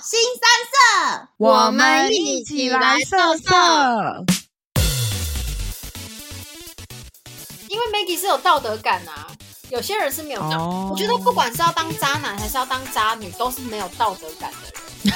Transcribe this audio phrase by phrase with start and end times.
[0.00, 4.24] 新三色，我们一起来色色。
[7.68, 9.26] 因为 Maggie 是有道德感啊，
[9.70, 14.74] 有些人是没有道我觉得不管是要当渣男还是要当渣女，都是没有道德感的人。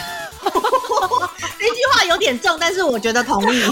[1.58, 3.62] 这句话有点重，但是我觉得同意。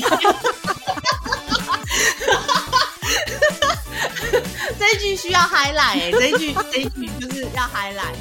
[4.79, 8.17] 这一句需要 highlight，欸、这一句这一句就是要 highlight。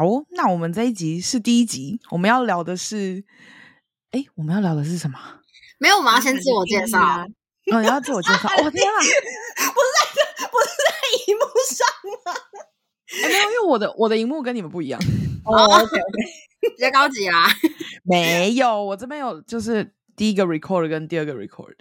[0.00, 3.22] 好，那我们这一集是第一集，我们要聊的是，
[4.12, 5.18] 哎，我们要聊的是什么？
[5.78, 6.98] 没有，我们要先自我介绍。
[7.70, 8.48] 哦，你要自我介绍？
[8.62, 11.86] 我、哦、天啊， 不是在，不是在荧幕上
[12.24, 12.32] 吗？
[13.24, 14.98] 哎，没有，因为我的我的荧幕跟你们不一样。
[15.44, 16.02] 哦、oh,，OK OK，
[16.74, 17.54] 比较高级啦。
[18.02, 21.76] 没有，我这边有就是第一个 record 跟第二个 record。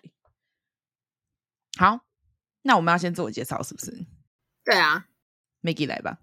[1.78, 2.02] 好，
[2.64, 4.06] 那我们要先自我介绍，是不是？
[4.66, 5.06] 对啊
[5.64, 6.18] ，Maggie 来吧。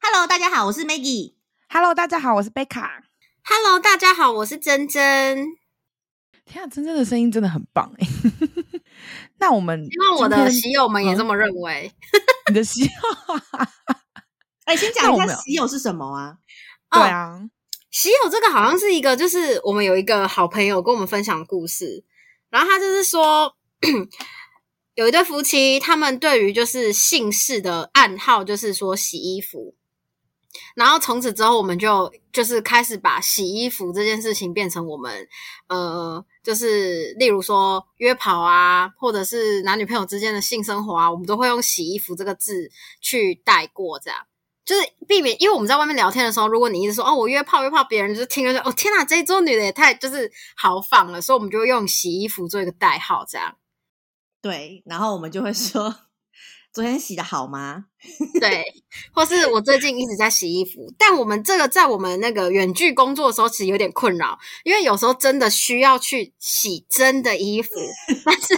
[0.00, 1.34] Hello，大家好，我是 Maggie。
[1.68, 3.02] Hello，大家好，我是贝卡。
[3.44, 5.56] Hello，大家好，我是珍珍。
[6.44, 8.06] 天啊，珍珍的声音真的很棒哎。
[9.38, 11.92] 那我们希望我的喜友们也这么认为。
[12.48, 12.90] 你的喜友，
[14.64, 16.38] 哎，先讲一下喜友是什么啊？
[16.90, 17.40] 对啊，
[17.90, 22.04] 喜友这个好像是一个，就是我们有一个好朋友跟我们分享的故事，
[22.50, 23.54] 然后他就是说。
[24.94, 29.76] 有一对夫妻，他们对于就是姓氏的暗号，就是说洗衣服。
[30.74, 35.26] 然后从此之后，我们就就是开始把洗衣服这件事情变成我们
[35.68, 44.18] 呃，就是例如说约跑啊，或者是男女朋友之间的性生活啊，我们都会用洗衣服这个字去带过，这样
[44.64, 53.56] 就是避免，因为我们在外面聊天的时候，如果你一直说哦，我约炮约炮，别人就听了说哦，天哪，这一桌女的也太就是豪放了，所以我们就用洗衣服做一个代号，这样。
[54.42, 55.94] 对，然后我们就会说，
[56.72, 57.86] 昨天洗的好吗？
[58.40, 58.64] 对，
[59.12, 67.70] 或是我最近一直在洗衣服，但我们这个在我们那个远距工作的时候，其实有点困扰，因为有时候真的需要去洗真的衣服，
[68.24, 68.54] 但是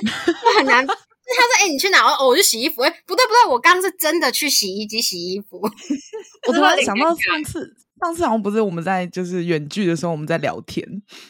[0.58, 0.86] 很难。
[1.32, 2.04] 他说：“哎、欸，你去哪？
[2.04, 2.82] 哦，我去洗衣服。
[2.82, 5.60] 哎，不对不对，我刚刚是真的去洗衣机洗衣服。
[6.48, 10.84] 我突然想到上次，上次好像不是我们在就是远距的时候，我们在聊天，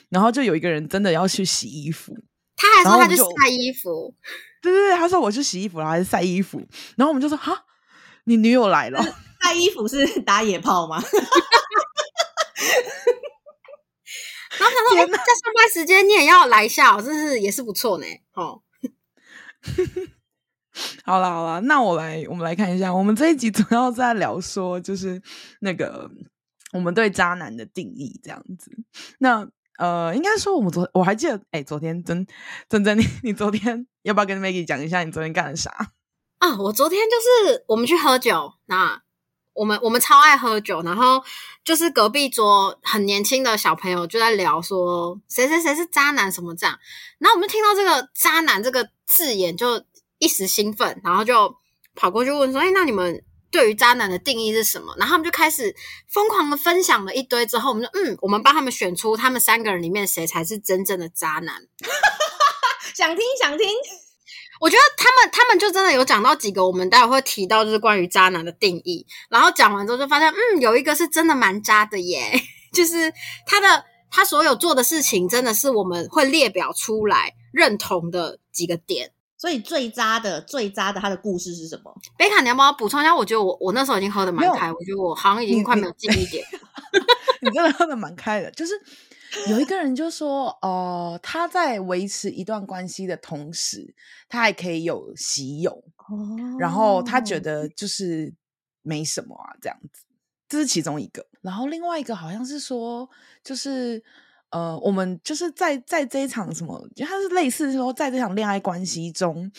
[0.09, 2.17] 然后就有一个人真的要去洗衣服。”
[2.57, 4.15] 他还说他去晒衣服，
[4.61, 6.59] 对对对，他说我去洗衣服，然后还是晒衣服，
[6.97, 7.65] 然后我们就说哈，
[8.25, 9.03] 你女友来了，
[9.43, 11.03] 晒衣服是打野炮吗？
[14.59, 18.05] 然后他说、欸、在上班时间你也要来一下，哦，真是也是不错呢。
[18.35, 18.61] 哦，
[21.05, 25.23] 好了好了，那我来，我们来看一下，我们这一集主要在聊说，就是
[25.61, 26.11] 那个
[26.73, 28.71] 我们对渣男的定义这样子，
[29.19, 29.49] 那。
[29.81, 32.27] 呃，应该说我们昨我还记得，哎、昨天真
[32.69, 35.71] 真真，你你昨天要不要跟 Maggie 讲一下你昨天干了啥
[36.37, 36.59] 啊？
[36.59, 37.17] 我昨天就
[37.49, 39.01] 是我们去喝酒，那
[39.55, 41.25] 我们我们超爱喝酒，然后
[41.65, 46.79] 就是隔壁桌很年轻的小朋友就在聊说谁谁谁是渣男什么这样，
[47.19, 49.83] 然后我们听到这个渣男这个字眼就
[50.19, 51.57] 一时兴奋，然后就
[51.95, 53.25] 跑过去问说，哎，那你们？
[53.51, 54.95] 对于渣男的定义是什么？
[54.99, 55.75] 然后他们就开始
[56.09, 61.57] 疯狂的分享了一堆，之后我们就嗯，我们帮他们选出他们三个人里面谁才是真正的渣男。
[62.95, 63.67] 想听想听，
[64.61, 69.07] 我觉得他们他们就真的有讲到几个，我们待会会提到就是关于渣男的定义。
[69.29, 72.33] 然后讲完之后就发现，嗯，有一个是真的蛮渣的耶，
[72.73, 73.13] 就是
[73.47, 79.13] 他的他所有做的事情真的是我们会列表出来认同的几个点。
[79.41, 81.91] 所以最渣的、最渣的，他的故事是什么？
[82.19, 83.17] 贝卡，你要不要补充一下。
[83.17, 86.45] 我觉得我我那时候已经喝的蛮开，我觉得我好像已经快没有记忆点。
[87.41, 88.75] 你，你真的喝的蛮开的，就是
[89.49, 93.95] 有一个人就说，哦、呃，他在维持一段关系的同时，
[94.29, 98.31] 他还可以有喜友，哦，然后他觉得就是
[98.83, 100.05] 没什么啊，这样子，
[100.51, 101.27] 这是其中一个。
[101.41, 103.09] 然后另外一个好像是说，
[103.43, 104.05] 就是。
[104.51, 109.51] 呃，我们就是在在这一场什么，就他是类似说，在这场恋爱关系中，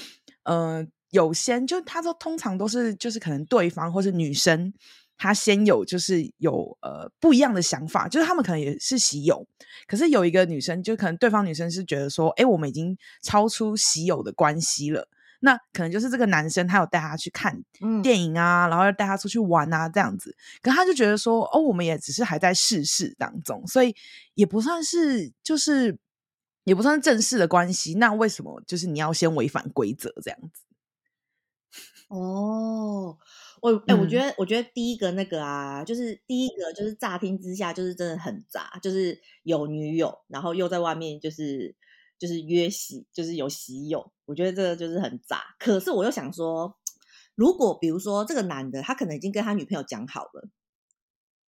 [0.43, 4.73] 呃，有先就他说通常都是就是可能对方或是女生，
[5.17, 9.47] 他先有就是有呃不一样的想法，就是他们可能也是喜友，
[9.87, 15.07] 可是有一个女生就可能对方女生是觉得说，哎，我们已经超出喜友的关系了。
[15.43, 17.59] 那可能就是这个男生，他有带他去看
[18.03, 20.35] 电影啊，嗯、然后要带他出去玩啊，这样子。
[20.61, 23.95] 可他就觉得说，哦，我们也只是还在试试当中，所以
[24.35, 25.97] 也不算是，就是
[26.63, 27.95] 也不算是正式的关系。
[27.95, 30.63] 那为什么就是你要先违反规则这样子？
[32.09, 33.17] 哦，
[33.61, 41.75] 我哎、欸，我觉得，我觉得第一个那个啊，就是第一个就是乍听之下就是真的很渣，就是有女友，然后又在外面就是。
[42.21, 45.41] 就是约喜，就是有喜友，我觉得这个就是很渣。
[45.57, 46.77] 可是我又想说，
[47.33, 50.47] 如果比如说这个男的，他可能已经跟他女朋友讲好了，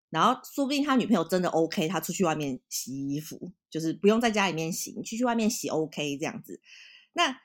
[0.10, 6.60] 然后说不定他女朋友真的 OK，他出去外面洗衣服，就是不用在家里面洗，你去去外面洗 OK 这样子。
[7.14, 7.42] 那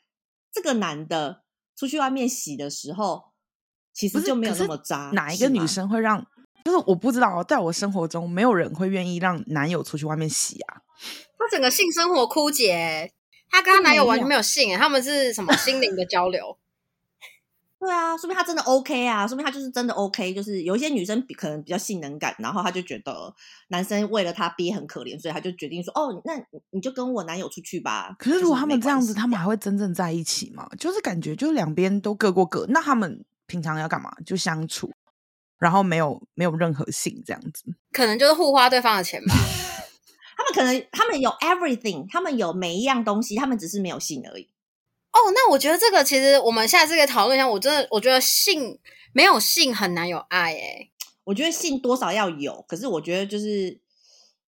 [0.51, 1.45] 这个男的
[1.77, 3.33] 出去外面洗的时候，
[3.93, 5.11] 其实就没有那么渣。
[5.13, 6.27] 哪一个女生会让？
[6.65, 10.83] 就是我不知道，在我生活中，没有人会愿意让男友出去外面洗啊。
[11.39, 13.15] 他整个性生活枯竭，
[13.51, 16.57] 他跟她男友完全没有性，他们是什么心灵的交流？
[17.81, 20.35] 对啊，说明她真的 OK 啊，说明她就是真的 OK。
[20.35, 23.33] 就是有一些女生比可能比较性能感，然后她就觉得
[23.69, 26.35] 男生为了她憋很可怜，所以她就决定说：“哦，那
[26.71, 30.69] 你就跟我男友出去吧。”可是如果他们这样子，他们还会真正在一起吗？
[30.77, 34.11] 就是感觉就是两边都各过各，那他们平常要干嘛？
[34.27, 34.93] 就相处，
[35.61, 37.63] 然后没有没有任何性这样子，
[37.93, 39.35] 可能就是互花对方的钱吧。
[40.55, 44.49] 他们可能他们有 everything，他们有每一样东西，他们只是没有性而已。
[45.13, 47.49] 哦，那我觉得这个其实我们下次可以讨论一下。
[47.49, 48.79] 我真的我觉得性
[49.13, 50.91] 没有性很难有爱诶。
[51.25, 53.79] 我觉得性多少要有，可是我觉得就是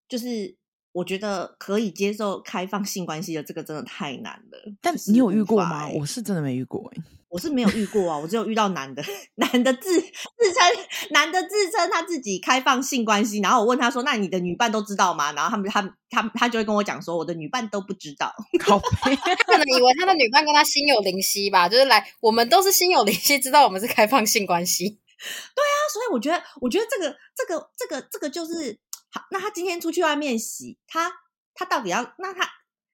[0.09, 0.57] 就是
[0.93, 4.73] 我觉得可以接受开放性关系的这个真的太难了。
[4.81, 5.89] 但你有遇过吗？
[5.89, 7.03] 我是真的没遇过诶。
[7.31, 9.03] 我是没有遇过啊，我只有遇到男的，
[9.37, 10.09] 男的自自
[10.53, 15.81] 称，男的自称他自己开放性关系，然后我问他说：“那你的女伴都知道吗？”然后他们他
[16.11, 24.89] 他他就会跟我讲说：“我的女伴都不知道。” 他可能以为他的女伴跟他心有灵犀吧，就是来我们都是心有灵犀，知道我们是开放性关系。
[24.89, 28.77] 对啊，所以我觉得，我觉得这个这个这个这个就是
[29.13, 29.23] 好。
[29.31, 31.13] 那他今天出去外面洗，他
[31.55, 32.03] 他到底要？
[32.19, 32.49] 那他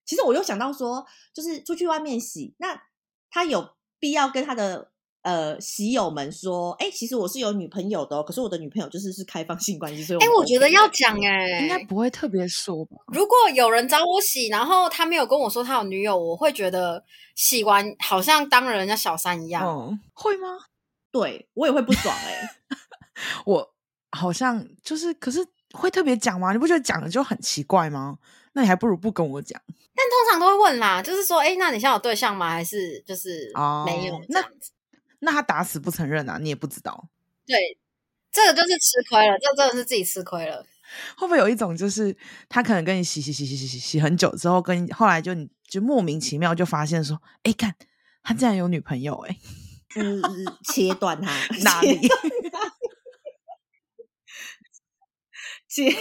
[0.04, 2.78] 其实我又想到说，就是出去外面洗，那
[3.30, 3.74] 他有。
[3.98, 4.88] 必要跟他的
[5.22, 12.96] 呃喜友们说，哎、欸，其实我是有女朋友的，哦，可是我的女朋友就是是开放性关系，所以哎、欸，我觉得要讲哎、欸，应该不会特别说吧。
[13.08, 17.02] 如果有人找我洗，然后他没有跟我说他有女友，我会觉得
[17.34, 20.48] 洗完好像当了人家小三一样，嗯、会吗？
[21.10, 22.50] 对我也会不爽哎、 欸，
[23.46, 23.74] 我
[24.10, 26.52] 好像就是，可是会特别讲吗？
[26.52, 28.18] 你不觉得讲了就很奇怪吗？
[28.52, 29.60] 那你还不如不跟我讲。
[29.96, 32.50] 但通常都会问啦，就是说，哎、欸，那你现在有对象吗？
[32.50, 33.50] 还是就是
[33.86, 34.44] 没有那
[35.20, 36.38] 那他打死不承认啊？
[36.38, 37.08] 你也不知道。
[37.46, 37.78] 对，
[38.30, 40.64] 这个就是吃亏了，这真的是自己吃亏了。
[41.16, 42.16] 会不会有一种，就是
[42.48, 47.74] 他可能跟你洗洗洗洗洗洗洗很久之后，跟后来就你就莫名其妙就发现说，哎，看
[48.22, 49.38] 他竟然有女朋友、欸，哎，
[49.96, 50.22] 嗯，
[50.64, 51.32] 切断他
[51.64, 52.08] 哪里？
[55.76, 55.96] 切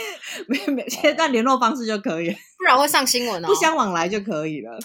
[0.48, 3.48] 没没切断联络方式就可以，不然会上新闻哦。
[3.48, 4.80] 不相往来就可以了。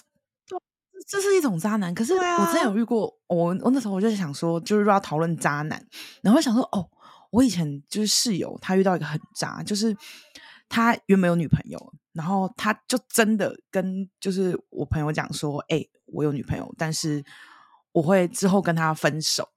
[1.06, 1.94] 这是一种渣男。
[1.94, 5.84] 可是我真有遇过，啊、我我那时候我就想说，就是要讨论渣男，
[6.22, 6.88] 然后想说，哦，
[7.30, 9.96] 我以前就是室友，他遇到一个很渣，就是
[10.68, 17.24] 他原本有女朋友，然后他就真的跟就是我朋友讲说，哎、欸，我有女朋友，但是
[17.92, 19.48] 我会之后跟他分手。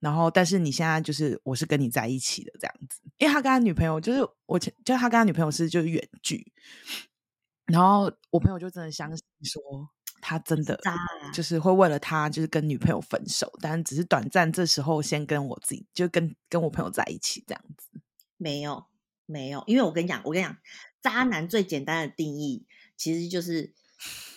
[0.00, 6.50] 然后，但是你现在就是我是跟你在一起的这样子，因为他跟他女朋友就是我前，就他跟他女朋友是就是远距，
[7.66, 9.60] 然后我朋友就真的相信说
[10.22, 10.80] 他真的
[11.34, 17.88] 就是会为了他就是跟女朋友分手，但只是短暂，这时候先跟我自己就跟跟我朋友在一起这样子。
[18.38, 18.86] 没有
[19.26, 20.56] 没有，因为我跟你讲，我跟你讲，
[21.02, 22.64] 渣男最简单的定义
[22.96, 23.74] 其实就是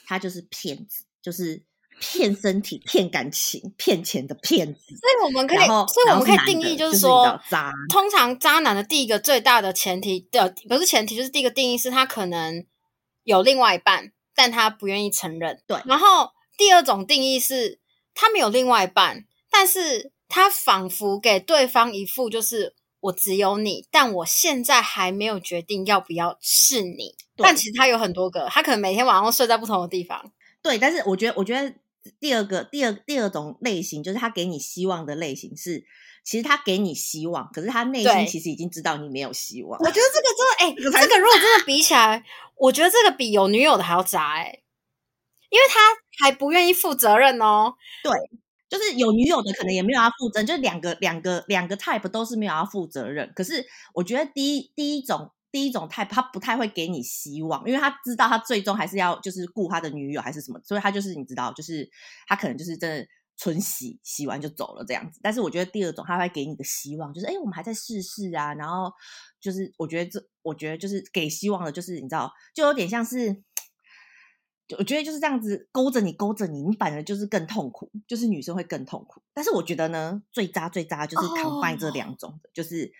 [0.06, 1.64] 他就是骗子，就是。
[2.00, 7.72] 骗身体、骗感情、骗钱的骗子，所以我们可以，所以我们可以定义，就是说，就是渣。
[7.90, 12.66] 通常渣男的第一个最大的前提的，不是前提，就是第一个定义是他可能
[13.24, 15.62] 有另外一半，但他不愿意承认。
[15.66, 15.80] 对。
[15.86, 17.80] 然后第二种定义是，
[18.14, 27.16] 他没有另外一半，但是他仿佛给对方一副就是我只有你，但我现在还没有决定要不要是你。
[27.38, 30.32] 但其实他有很多个，他可能每天晚上睡在不同的地方。
[30.62, 31.74] 对，但是我觉得，我觉得。
[32.20, 35.84] 第二个，第二第二种类型就是他给你希望的类型是，
[36.24, 39.80] 其实他给你希望，可是他内心其实已经知道你没有希望。
[39.80, 42.24] 我觉得这个真的， 哎、欸，这个如果真的比起来，
[42.56, 44.62] 我觉得这个比有女友的还要渣，哎，
[45.50, 47.74] 因为他还不愿意负责任哦。
[48.04, 48.12] 对，
[48.70, 53.34] 就是有女友的可能也没有要负责任，就两个两个两个 type 都是没有要负责任。
[53.36, 55.33] 可是我觉得第一第一种。
[55.54, 61.88] 第一种 type，他不太会给你希望，因为他知道他最终还是要就是顾他的女友还是什么，所以他就是你知道，就是
[62.26, 63.08] 他可能就是真的
[63.38, 65.20] 纯洗洗完就走了这样子。
[65.22, 68.92] 但是我觉得第二种他会给你的希望，就是哎，我们还在试试啊，然后
[69.40, 73.44] 就是我觉得这，我觉得就是给希望的，就是你知道，就有点像是，
[74.80, 79.22] 我觉得就是这样子勾着你勾着你，你反而就是更痛苦，就是女生会更痛苦。
[79.36, 82.92] 但是我觉得呢，最渣最渣就是 combine 这两种的，就是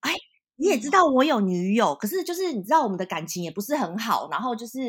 [0.00, 0.10] 哎。
[0.56, 4.80] 你也知道我有女友，可是就是你知道我们的感情也不是很好，然后就是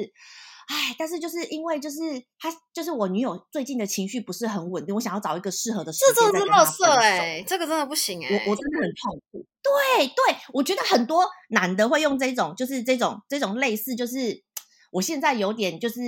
[0.68, 1.98] 哎，但是就是因为就是
[2.40, 6.86] 他就是我女友最近的情绪不是很稳定，我想要找一个适合的时间再跟他分手。
[6.94, 9.46] 哎，这个真的不行哎，我我真的很痛苦。
[9.62, 14.44] 对对，我觉得很多男的会用这种，就是这种这种类似，就是
[14.92, 16.02] 我现在有点就是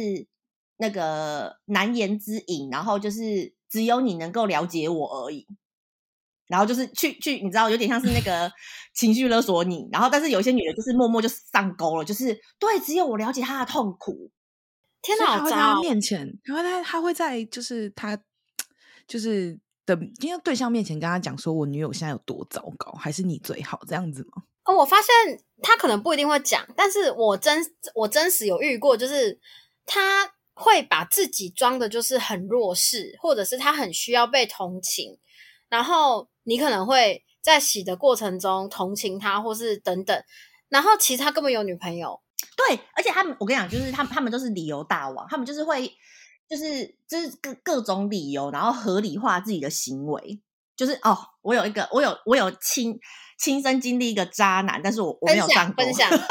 [0.78, 5.48] 那个难言之隐，然后就是只有你能够了解我而已。
[6.48, 8.52] 然后就是去去，你知道，有点像是那个
[8.96, 9.88] 情绪勒索你。
[9.92, 14.32] 然后，但是有些女的就是默默就上钩了，就是对，只有我了解她的痛苦。
[15.02, 18.18] 天哪，他会在他面前，然后他他会在就是他
[19.08, 24.44] 就是的因为对象面前跟他讲说，我女友现在有多糟糕，还是你最好这样子吗？
[24.66, 27.64] 哦，我发现他可能不一定会讲，但是我真
[27.94, 29.40] 我真实有遇过，就是
[29.86, 35.20] 他会把自己装的就是很弱势，或者是他很需要被同情，
[35.70, 36.30] 然后。
[36.48, 40.24] 你可能会在洗的过程中同情他，或是等等，
[40.70, 42.22] 然后其实他根本有女朋友。
[42.56, 45.94] 对，而且他们，我跟你讲，就是他们，他们都是理由大王，他们就是会，
[46.48, 50.42] 就是就是各各种理由，然后合理化自己的行为。
[50.78, 52.98] 就是哦，我有一个，我有我有亲
[53.38, 55.84] 亲身经历一个渣男，但是我我没有上过。
[55.84, 56.10] 分享。
[56.10, 56.28] 分 享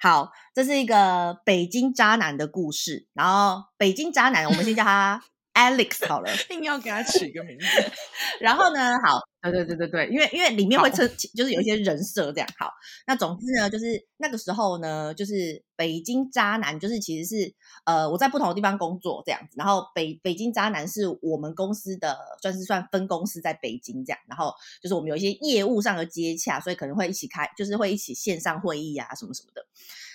[0.00, 3.06] 好，这是一个北京渣男的故事。
[3.12, 5.22] 然后北京渣男，我们先叫他。
[5.54, 7.66] Alex 好了， 硬要给他取一个名字。
[8.40, 11.06] 然后呢，好，对对对对对，因为因为里面会称，
[11.36, 12.48] 就是有一些人设这样。
[12.58, 12.70] 好，
[13.06, 17.54] 那总之呢，就是那个时候呢，就是北京渣男，就是其实是
[17.84, 19.54] 呃，我在不同的地方工作这样子。
[19.56, 24.18] 然后北北京渣男是我们公司的，算是算分公司在北京这样。
[24.28, 29.64] 然后就是我们有一些业务上的接洽，所以可能会一起开，就是会一起线上会议啊什么什么的。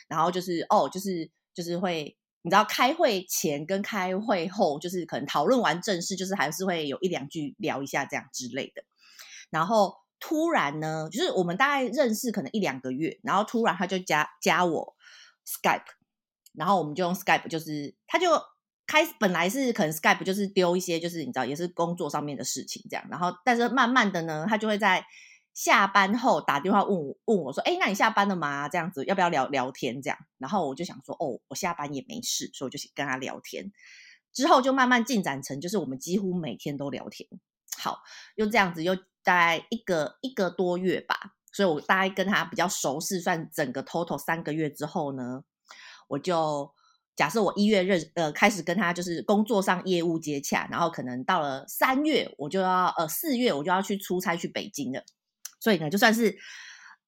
[0.07, 2.17] 然后就是哦，就是就是会。
[2.47, 8.83] 你知道开会前跟开会后，就是可能讨论完正事，就是还是会有一两句聊一下这样之类的。
[9.49, 14.95] 然后突然呢，就是我们大概认识可能一两个月，然后突然他就加加我
[15.45, 15.83] Skype，
[16.53, 18.41] 然后我们就用 Skype，就是他就
[18.85, 25.05] 开始本来是可能 Skype 就是丢一些，就是你知道也是工作上面的事情这样，然后但是慢慢的呢，他就会在。
[25.57, 28.69] 下班后打电话问我，问我说：“哎，那你下班了吗？
[28.69, 29.99] 这样子要不要聊聊天？
[29.99, 33.71] 这样。”然后我就想说：“哦，我下班也没事，所以我就跟他聊天。
[34.31, 37.27] 之后就慢慢进展成，就是我们几乎每天都聊天。
[37.75, 38.03] 好，
[38.35, 41.33] 又这样子，又大概一个一个多月吧。
[41.51, 45.43] 所以我大概跟他比较熟，是算整个 total 三个月之后呢，
[46.07, 46.71] 我就
[47.15, 55.03] 假设我一月认呃开始跟他就是工作上业务接洽，然后可能到了三月，我就要呃四月我就要去出差去北京了。”
[55.59, 56.37] 所以呢，就算是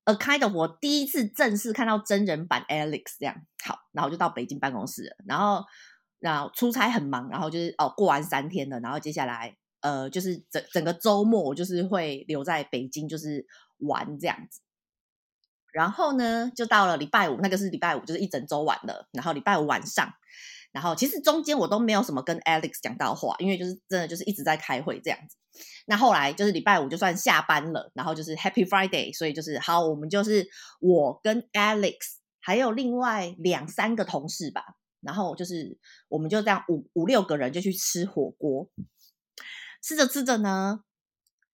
[0.05, 5.63] a kind of 我第一次正式看到真人版 Alex 这样，好，然后就到北京办公室了，然后
[6.19, 13.45] 然后出差很忙，然后就是哦过完三天了，然后接下来呃就是整整个周末我就是会留在北京就是
[13.77, 14.61] 玩这样子，
[15.71, 20.13] 然后呢就到了礼拜五，那个是礼拜五，就是一整周玩了，然后礼拜五晚上。
[20.71, 25.35] 然后其实中间我都没有什么跟 Alex 讲到话，因为就是真的就是一直在开会这样子。
[25.87, 30.47] 那后来就是礼拜五就算下班了，然后就是 Happy Friday，所以就是好，我们就是
[30.79, 31.95] 我跟 Alex
[32.39, 34.63] 还有另外两三个同事吧，
[35.01, 38.69] 然后就是我们就这样五五六个人就去吃火锅，
[39.81, 40.81] 吃着吃着呢，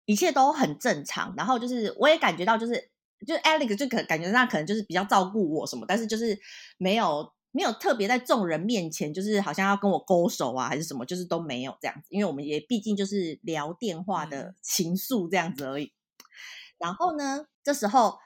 [0.04, 1.34] 一切都很正常。
[1.38, 2.92] 然后就是我也感觉到就是
[3.26, 6.38] 就是 Alex 就可感觉上可能就是比较照顾我什么，但是就是
[6.78, 7.34] 没有。
[7.56, 12.08] 没有特别在众人面前，就是好像要跟我勾手啊，还是什么，就是都没有这样子。
[12.10, 15.94] 因为我们也毕竟就是聊电话的情愫这样子而已。
[16.78, 18.20] 然后呢，这时候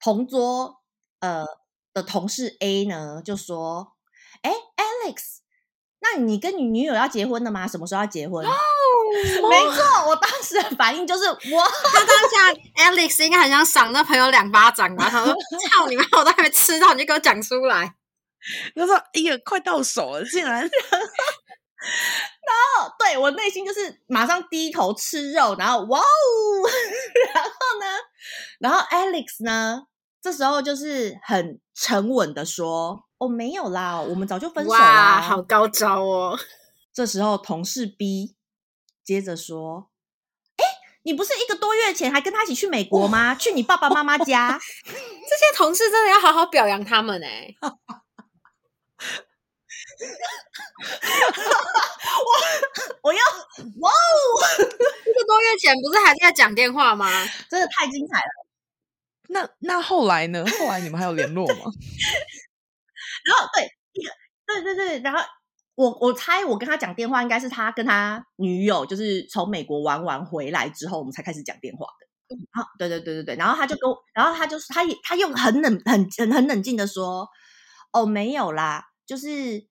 [0.00, 0.82] 同桌
[1.20, 1.46] 呃
[1.94, 3.92] 的同事 A 呢就说
[4.42, 5.36] ：“哎，Alex，
[6.00, 7.68] 那你跟你女友要结婚了吗？
[7.68, 8.50] 什么时候要结婚？”哦，
[9.48, 15.08] 没错，我当时的反应就是我，他当下 Alex 应该很想赏那朋友两巴掌吧？
[15.08, 15.32] 他说
[15.70, 17.94] ：“操你妈，我都还没吃到，你就给我讲出来。”
[18.74, 20.70] 他说：“哎呀，快到手了，竟然！”然
[22.80, 26.02] 后对我内心就是马上低头吃肉，然后哇哦，
[27.34, 27.50] 然后
[27.80, 27.86] 呢，
[28.58, 29.82] 然后 Alex 呢，
[30.22, 36.38] 这时候就是很沉稳的说：“哦，没有啦，我们早就分手啦。”好高招哦！
[36.92, 38.34] 这时候同事 B
[39.04, 39.90] 接着说
[40.56, 40.64] ：“哎，
[41.02, 43.34] 你不是一个多月前还跟他一起去美国吗？
[43.36, 44.58] 去你爸爸妈妈家？
[44.86, 47.54] 这些同事真的要好好表扬他们哎。”
[52.26, 52.30] 我
[53.08, 53.20] 我要
[53.80, 53.92] 哇哦！
[54.60, 57.08] 一个多月前不是还在讲电话吗？
[57.48, 58.46] 真的太精彩了。
[59.28, 60.44] 那那后来呢？
[60.58, 61.64] 后来你们还有联络吗？
[63.24, 63.68] 然后对，
[64.46, 65.20] 对对对，然后
[65.74, 72.06] 我我猜我跟他讲电话，应该是他跟他女友就是从美国玩完回来之后，我们才开始讲电话的。
[72.52, 77.28] 好、啊，对对对对对，然后他就跟我，然后他就是他也他用很冷很很很冷静的说。
[77.92, 79.64] 哦，没有啦，就是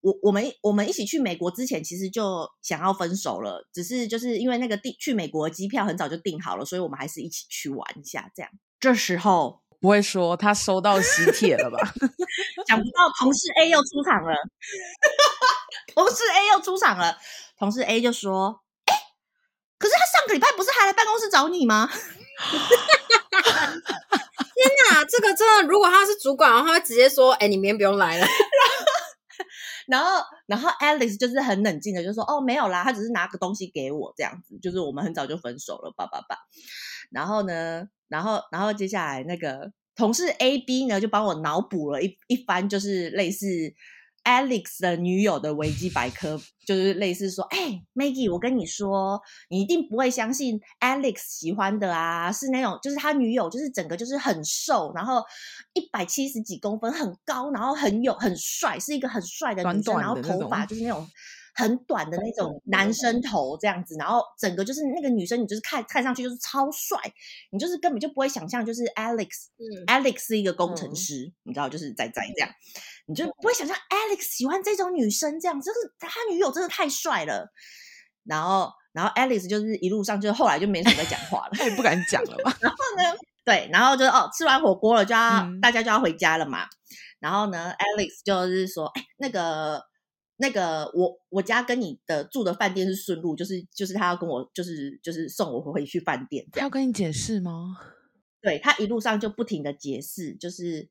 [0.00, 8.50] 我我们我们一起去美国之前，其实就想要分手了，只是就是因为那个订去美国的机票很早就订好了，所以我们还是一起去玩一下这样。
[8.78, 11.78] 这时候不会说他收到喜帖了吧？
[12.68, 14.34] 想不到同事 A 又出场了，
[15.94, 17.16] 同事 A 又出场了，
[17.58, 18.94] 同事 A 就说：“哎，
[19.78, 21.90] 可是他上个礼拜不是还来办公室找你吗？”
[24.56, 28.26] 天哪，这个真的，如果他是主管的话，他会直接说：“哎，你明天不用来了。
[29.86, 30.06] ”然后，
[30.46, 36.36] 然后 Alex 就是很冷静的就说：“哦，没有啦，他只是拿个东西给我这样子，就是我们很早就分手了，叭叭叭。”
[37.10, 43.46] 然后呢，然后，然后接下来那个同事 A、B 呢，就帮我脑补了一一番，就是类似。
[44.26, 55.22] Alex 的女友的维基百科 就是类似说：“哎、欸，Maggie，我跟你说，你一定不会相信 Alex 喜欢的啊，是那种就是他女友，就是整个就是很瘦，然后
[55.74, 61.08] 一百七十几公分，很高，然后很有很帅，是一个很帅的女生，短短然后头发就是那种
[61.54, 66.98] 很短的那种 男生头这样子，然后整个就是那个女生，你就是看看上去就是超帅，
[67.52, 69.28] 你就是根本就不会想象就是 Alex，
[69.58, 72.50] 嗯，Alex 是一个工程师，嗯、你知道，就是在在这样。”
[73.08, 77.48] 你就不会想象 Alex 喜欢这种女生这样，就是他女友真的太帅了。
[78.24, 82.52] 然后，然后 Alex 就是一路上就后来就没什么在讲话了， 他也不敢讲了吧。
[82.60, 86.66] 然后呢，对，然后就哦，吃完火锅了就要、嗯、大家就要回家了嘛。
[87.20, 89.80] 然后呢，Alex 就是说，哎，那个
[90.38, 96.44] 那个我我家跟你的住的饭店是顺路，就是就是他要跟我就是就是送我回去饭店。
[96.50, 97.76] 他要跟你解释吗？
[98.42, 100.90] 对，他一路上就不停的解释，就是。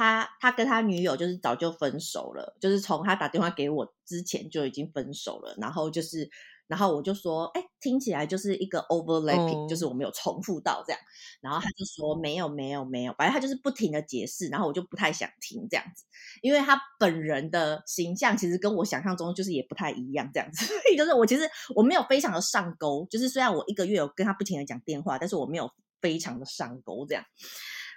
[0.00, 5.54] 他他跟他女友就是早就分手了，就是从他打电话给我之前就已经分手了。
[5.58, 6.30] 然后就是，
[6.68, 10.98] 然后我就说，哎，听起来就是一个 overlapping，、嗯、就是我们有重复到这样。
[11.42, 14.48] 然后他就说没有没有没有，反正他就是不停的解释。
[14.48, 16.06] 然后我就不太想听这样子，
[16.40, 20.64] 因为他本人的形象其实跟我想象中就是也不太一样这样子。
[20.64, 21.42] 所 以就是我其实
[21.74, 27.22] 我没有非常的上钩，就是虽然我一个月有跟他不停的讲电话，但是我没有非常的上钩这样。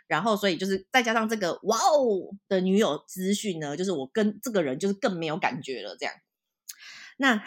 [0.08, 5.96] 然后，所以就是再加上这个哇哦的女友资讯呢，就是我跟这个人就是更没有感觉了。
[5.98, 6.14] 这样，
[7.18, 7.44] 那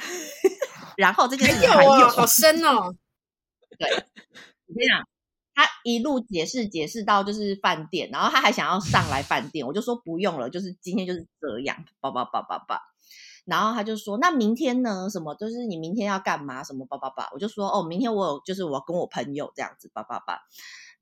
[0.96, 2.94] 然后这件事还有，还有好深哦。
[3.78, 5.06] 对，我跟你讲，
[5.54, 12.80] 他一路解释解释到就是饭店，然后他还想要上来饭店，我就说不用了，就是今天就是这样，叭叭叭叭叭。
[13.44, 15.08] 然后他就说，那明天呢？
[15.08, 15.32] 什么？
[15.36, 16.64] 就是你明天要干嘛？
[16.64, 16.84] 什么？
[16.84, 17.30] 叭叭叭。
[17.32, 20.42] 我就说，哦，明天我有，就是我跟我朋友这样子，叭叭叭。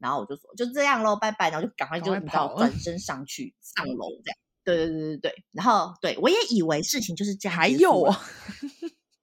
[0.05, 1.49] 然后我就说就这样喽，拜拜。
[1.49, 4.39] 然后就赶快就你知道转身上去 上楼这样。
[4.63, 5.45] 对对对对对。
[5.51, 7.57] 然后对我也以为事情就是这样。
[7.57, 8.21] 还有啊，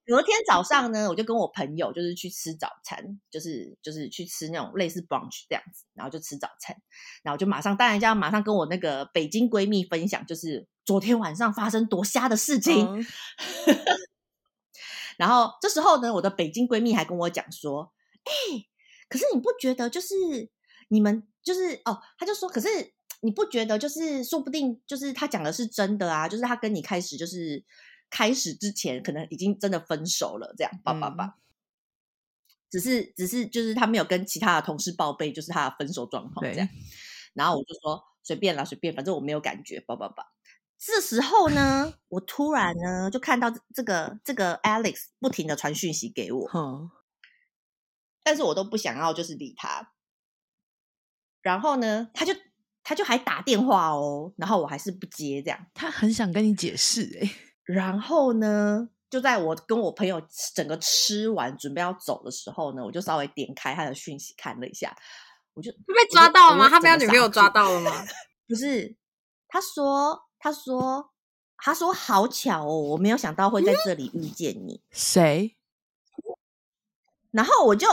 [0.04, 5.84] 隔天早上呢，我就跟我朋友就是去吃早餐，就是就是去吃那种类似 brunch 这样子。
[5.94, 6.76] 然后就吃早餐，
[7.22, 12.84] 然后就马上当然就要马上跟我那个北京闺蜜分享，就是昨天晚上发生多瞎的事情。
[12.88, 13.06] 嗯、
[15.16, 17.92] 然后这时候呢，我的北京闺蜜还跟我讲说
[18.26, 18.64] ：“哎，
[19.08, 20.08] 可是你不觉得就是？”
[20.92, 22.68] 你们就是哦，他就说，可是
[23.22, 26.28] 你不觉得就是说不定就是他讲的是真的啊？
[26.28, 27.64] 就是他跟你开始就是
[28.10, 31.38] 开始之前可能已经真的分手了，这样叭叭叭。
[32.70, 36.68] 只是只是就是他没有跟其他的同事报备，就是他的分手状况这样。
[37.32, 40.26] 然后我就说随便啦，随便，反正我没有感觉，叭叭叭。
[40.78, 46.90] 这时候呢，我突然呢就看到这个这个 Alex 不停的传讯息给我，嗯，
[48.22, 49.92] 但是我都不想要就是理他。
[51.42, 52.32] 然后呢，他就
[52.84, 55.66] 他就还打电话哦，然后我还是不接，这样。
[55.74, 57.30] 他很想跟你解释诶。
[57.64, 60.22] 然后呢，就在我跟我朋友
[60.54, 64.96] 整个吃完准备要走的时候呢，我就稍微点开他的讯息看了一下，
[65.54, 66.68] 我就他被抓到了吗？
[66.68, 67.90] 他被他女朋友抓到了吗？
[68.48, 68.96] 不是，
[69.48, 71.12] 他说他说
[71.56, 74.80] 他说好巧哦，我没有想到会在这里遇见你。
[74.90, 75.56] 谁？
[77.32, 77.88] 然后我就。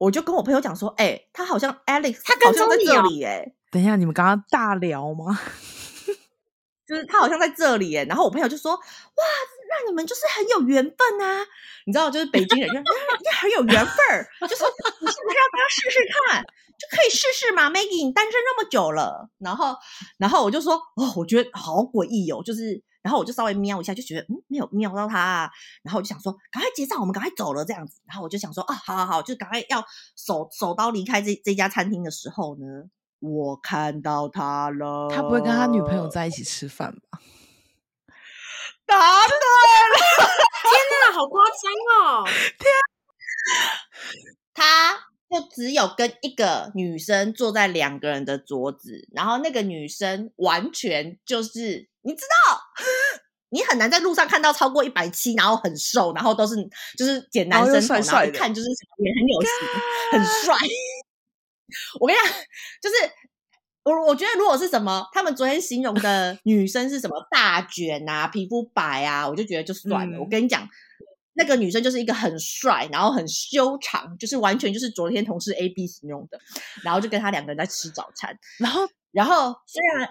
[0.00, 3.54] 我就跟我朋友讲说，哎、欸，他好像 Alex，他好像在这里哎、欸。
[3.70, 5.38] 等一下，你们刚刚大聊吗？
[6.88, 8.08] 就是他好像在这里哎、欸。
[8.08, 8.80] 然后我朋友就说，哇，
[9.68, 11.44] 那你们就是很有缘分啊！
[11.84, 14.64] 你知道，就是北京人，就很有缘分儿，就是
[15.00, 15.98] 你是不是要不要试试
[16.30, 16.42] 看？
[16.78, 19.28] 就可以试试嘛，Maggie，你单身那么久了。
[19.38, 19.76] 然后，
[20.16, 22.82] 然后我就说，哦，我觉得好诡异哦，就是。
[23.02, 25.50] 然后我就稍微瞄一下，就觉得嗯，没有瞄到他啊。
[25.82, 28.00] 然后我就想说，赶快结账，我们赶快走了这样子。
[28.06, 29.84] 然后我就想说，啊，好好好，就赶快要
[30.16, 35.08] 手手刀离开这这家餐厅的时候呢，我看到他了。
[35.08, 37.20] 他不会跟他女朋友在一起吃饭吧？
[38.86, 40.26] 答对了！
[40.66, 40.72] 天
[41.06, 42.24] 哪，好夸张哦！
[42.58, 42.72] 天，
[44.52, 44.98] 他
[45.30, 52.60] 就只有跟一个女生坐在两个人的桌子，然后那个女生完全就是你知道，
[53.50, 56.54] 你很难在路上看到超过一百七，然后很瘦，然后都是
[56.96, 59.50] 就是剪男生头，然后一看就是也很有型，
[60.12, 60.56] 很帅。
[62.00, 62.32] 我跟你讲，
[62.80, 62.96] 就是
[63.84, 70.18] 我我觉得如果是什么，他们昨天形容的 女生是什么大卷啊，皮肤白啊，我就觉得就算了。
[70.18, 70.68] 嗯、我跟你讲。
[71.34, 76.38] 那个女生就是一个很帅，然后很修长，就是完全就是昨天同事 A B 形容的，
[76.82, 80.08] 然后就跟他两个人在吃早餐，然后然后虽然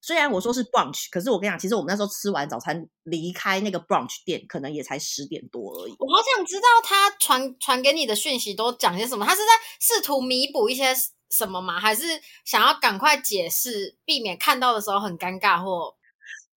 [0.00, 5.94] 虽然我说是 brunch，可是我跟你讲，其实我们那时候吃完早餐离开那个 brunch 店，可能也才十点多而已。
[5.98, 10.94] 我好想知道他传传给你的讯息都讲些什么，他是在试图弥补一些
[11.30, 11.78] 什么吗？
[11.78, 12.02] 还是
[12.44, 15.94] 想要赶快解释，避免看到的时候很尴尬或？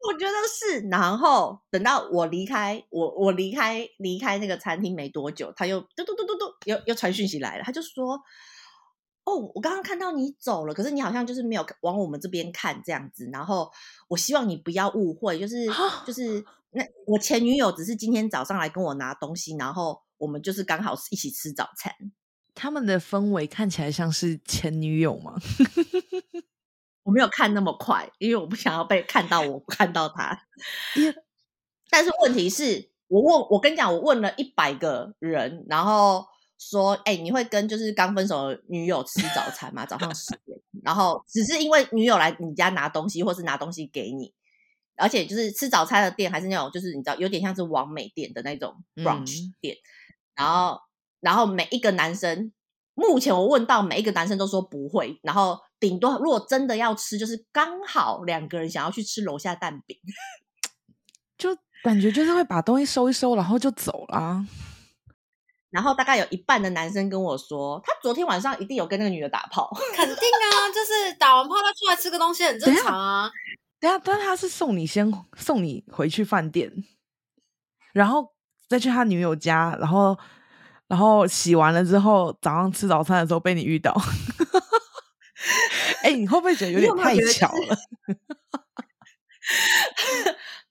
[0.06, 8.20] 我觉得是，然后等到我离开，我我离开离开那个餐厅没多久，他又嘟嘟嘟嘟嘟，又又传讯息来了，他就说
[9.26, 13.30] ：“哦，我刚刚看到你走了，可是你好像就是没有往我们这边看这样子。
[13.32, 13.72] 然后
[14.08, 15.66] 我希望你不要误会，就是
[16.06, 21.94] 就是那我前女友只是今天早上来跟我拿东西，然后我们就是刚好一起吃早餐。
[22.56, 25.36] 他们的氛围看起来像是前女友吗？”
[27.04, 30.48] 我没有看那么快，因为我不想要被看到我看到他。
[31.90, 36.26] 但是问题是我问我跟你讲，我问了一百个人，然后
[36.70, 39.86] 说：“哎、欸，你会跟就是刚分手的女友吃早餐吗？
[39.86, 44.34] 早上十点，然后只是因为女友来你家拿东西，或是拿东西给你，
[44.98, 49.82] 而且就是吃早餐的店还是那种就是你知道有点像是网美店的那种 brunch 店，嗯、
[50.36, 50.80] 然后
[51.20, 52.52] 然后每一个男生。”
[52.96, 59.98] 目前我问到每一个男生都说不会，然后顶多如果真的要吃，就是刚好两个人想要去吃楼下蛋饼，
[61.36, 64.46] 就感觉就是会把东西收一收，然后就走了。
[65.74, 73.30] 然后大概有一半的男生跟我说，他昨天晚上一定有跟那个女的打炮， 肯定啊，就是打完炮他出来吃个东西很正常啊。
[73.80, 76.72] 等下，但他是送你先送你回去饭店，
[77.92, 78.32] 然后
[78.70, 80.18] 再去他女友家，然后。
[80.86, 83.92] 然后洗完了之后，早上吃早餐的时候被你遇到，
[86.04, 87.76] 哎、欸，你会不会觉得有点太巧了？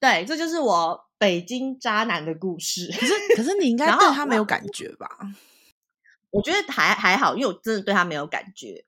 [0.02, 2.90] 对，这就是我北京渣男的故事。
[2.90, 5.06] 可是，可是你应 该对他没有感觉吧？
[6.30, 8.84] 我觉得还还好，因为我真的对他没有感觉。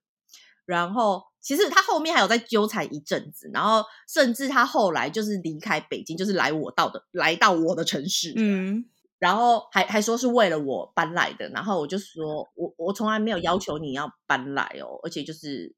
[0.66, 8.32] 然后，其实他后面还有在纠缠一阵子，然后甚至他后来就是离开北京，就是来我到的，来到我的城市。
[8.34, 8.84] 嗯。
[9.20, 15.72] 然后还还说是为了我搬来的，然后我就说我我从来没有要求你要搬来哦，而且就是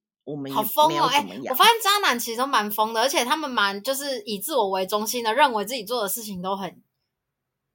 [0.52, 1.06] 好疯哦！
[1.06, 6.82] 哎，我发现渣男其实都蛮疯的，而且他们蛮就是以自我为中心的，认为自己做的事情都很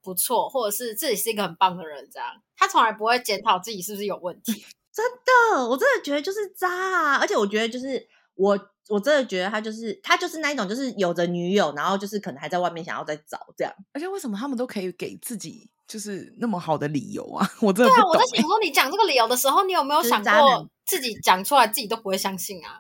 [0.02, 4.66] 不错，或者是自己是一个很棒的人，这样他从来不会检讨自己是不是有问题。
[4.92, 5.06] 真
[5.54, 7.16] 的，我真的觉得就是渣啊！
[7.16, 8.60] 而且我觉得就是我
[8.90, 13.74] 我真的觉得他就是他就是那一种，就是有着女友，然后就是可能还在外面想要再找这样。
[13.94, 17.46] 而且为什么他们都可以给自己就是那么好的理由啊？
[17.60, 17.96] 我真的、欸。
[17.96, 22.80] 对啊，我在想说，你讲这个理由的时候，你有没有想过自己讲出来自己都不会相信啊？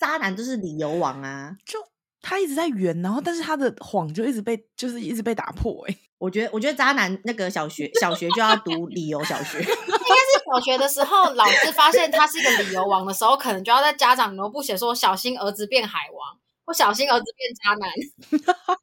[0.00, 1.52] 渣男就是理由王啊！
[1.64, 1.78] 就
[2.20, 5.92] 他一直在圆，然后但是他的谎就一直被就是一直被打破、欸。
[5.92, 9.58] 哎， 我觉得我觉得渣男那个小学小学就要读理由小学。
[9.62, 18.76] 应该是小学的时候，老师发现他是一个理由王的时候，可能就要在家长留步写说：“小心儿子变海王，或小心儿子变渣男。”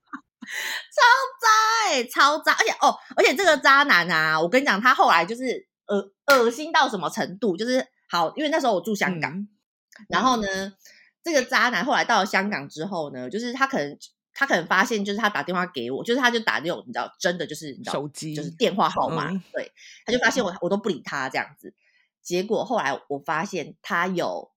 [0.93, 1.01] 超
[1.41, 2.51] 渣、欸，超渣！
[2.53, 7.57] 而且哦，而且这个渣男啊，我跟你讲，他后来就是恶恶心到什么程度？
[7.57, 9.47] 就是好，因为那时候我住香港，嗯、
[10.09, 10.73] 然后呢，
[11.23, 13.97] 这个渣男后来到了香港之后呢，就是他可能。
[14.35, 19.29] 他可能发现，就是他打电话给我，就是他就打那种你知道，真的就是你知道手机，就是电话号码。
[19.29, 19.71] 嗯、对，
[20.07, 21.71] 他就发现我，我都不理他这样子。
[22.23, 24.51] 结果后来我发现他有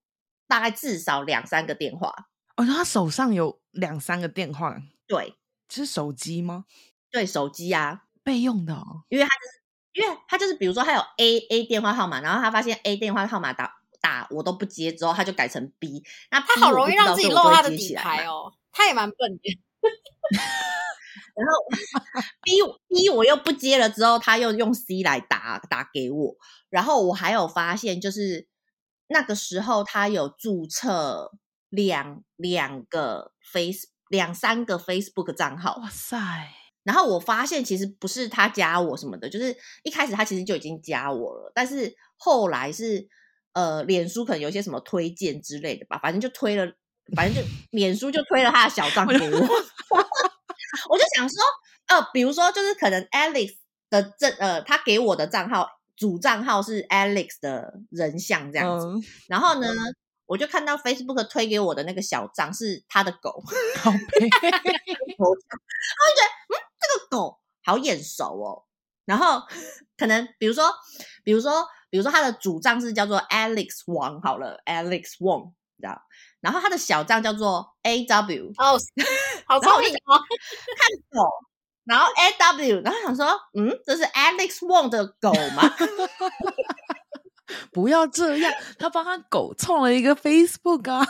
[0.47, 2.11] 大概至少两三个电话。
[2.55, 4.81] 哦，他手上有两三个电话。
[5.05, 6.65] 对，这是手机吗？
[7.11, 9.03] 对，手机啊，备用的哦。
[9.09, 9.61] 因为他就是，
[9.93, 16.03] 因为他就是，比如说他有 A A 电话号码，然后他发现 A 电话号码打打我都不接，之后他就改成 B。
[16.31, 19.59] 那 B 他好容易让自己漏他的底牌哦，他也蛮笨的。
[21.35, 21.53] 然后
[22.41, 22.51] B
[22.87, 26.35] B 我又不接了，之后他又用 C 来打打给我，
[26.69, 28.47] 然后我还有发现，就是
[29.07, 31.31] 那个时候他有注册
[31.69, 36.17] 两两个 Face 两三个 Facebook 账号，哇塞！
[36.83, 43.07] 然后我发现其实不是他加我什么的，就是一开始他其实就已经加我了，但是后来是
[43.53, 46.73] 呃，脸书可能有些什么推荐之类的吧，反正就推了。
[47.15, 49.39] 反正就 脸书就推了他的小账给我，
[50.89, 51.41] 我就想说，
[51.87, 53.55] 呃，比如说就是可能 Alex
[53.89, 55.65] 的这呃，他给我的账号
[55.95, 59.69] 主账号是 Alex 的人像这样子，嗯、然后呢，
[60.27, 63.41] 我就看到 Facebook 推给我的那个小账是他的狗，
[63.81, 64.29] 好美，然
[65.19, 65.47] 后就觉
[66.21, 68.63] 得嗯，这个狗好眼熟哦。
[69.05, 69.41] 然后
[69.97, 70.71] 可能比如说，
[71.23, 76.01] 比如说，比如说他的主账是叫做 Alex Wang 好了，Alex Wang 这样，
[76.41, 78.77] 然后他的小账叫做 AW 哦，
[79.47, 80.19] 好聪明哦，
[80.77, 81.29] 看狗。
[81.85, 85.63] 然后 A W，然后想说，嗯，这是 Alex Wong 的狗吗？
[87.71, 91.05] 不要这样，他帮他狗创了一个 Facebook 啊。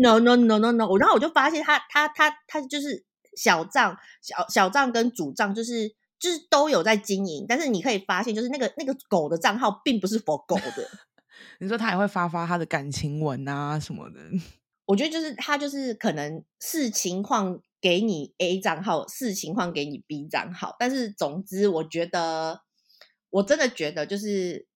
[0.00, 3.04] No No No No No，然后我就发现他他他他就是
[3.36, 10.88] 小账小小账跟主账就是就是都有在经营，但是你可以发现，就是那个那个狗的账号并不是 for 狗的。
[11.60, 14.20] 你说他也会发发他的感情文啊什么的？
[14.86, 17.60] 我觉得就是他就是可能视情况。
[17.78, 22.62] 给你 A 账号，视情况给你 B 账号，但是总之，我觉得
[23.30, 24.66] 我真的觉得，就是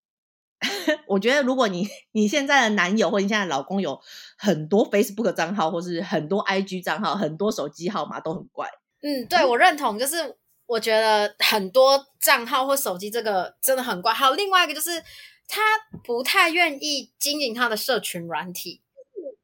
[1.06, 4.00] 我觉得，如果你你现在的男友或你现在的老公有
[4.36, 8.68] 很多 Facebook 账号，或是很多 IG 账号，很多手机号码都很怪。
[9.02, 14.12] 嗯，对，我认同，就是我觉得很多账号或手机这个真的很怪。
[14.12, 15.02] 还有另外一个就是，
[15.48, 15.62] 他
[16.04, 18.82] 不太愿意经营他的社群软体。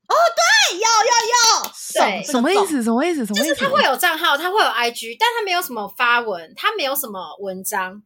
[0.08, 2.80] 哦，对，有有有，对，什么意思？
[2.80, 3.26] 什么意思？
[3.26, 3.48] 什么意思？
[3.48, 8.00] 就是他会有账号，他会有 IG，但他没有什么发文，他没有什么文章，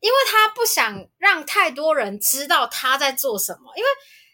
[0.00, 3.72] 因为他不想让太多人知道他在做什么。
[3.76, 3.88] 因为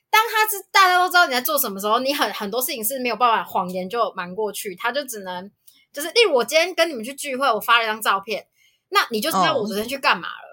[0.09, 5.51] 当他知大家都知道你在做什么时候，你很很多事情是没有办法谎言就瞒过去，他就只能
[5.93, 8.47] 就是，例如我今天跟你们去聚会，我发了一张照片，
[8.91, 10.47] 那你就知道我昨天去干嘛了。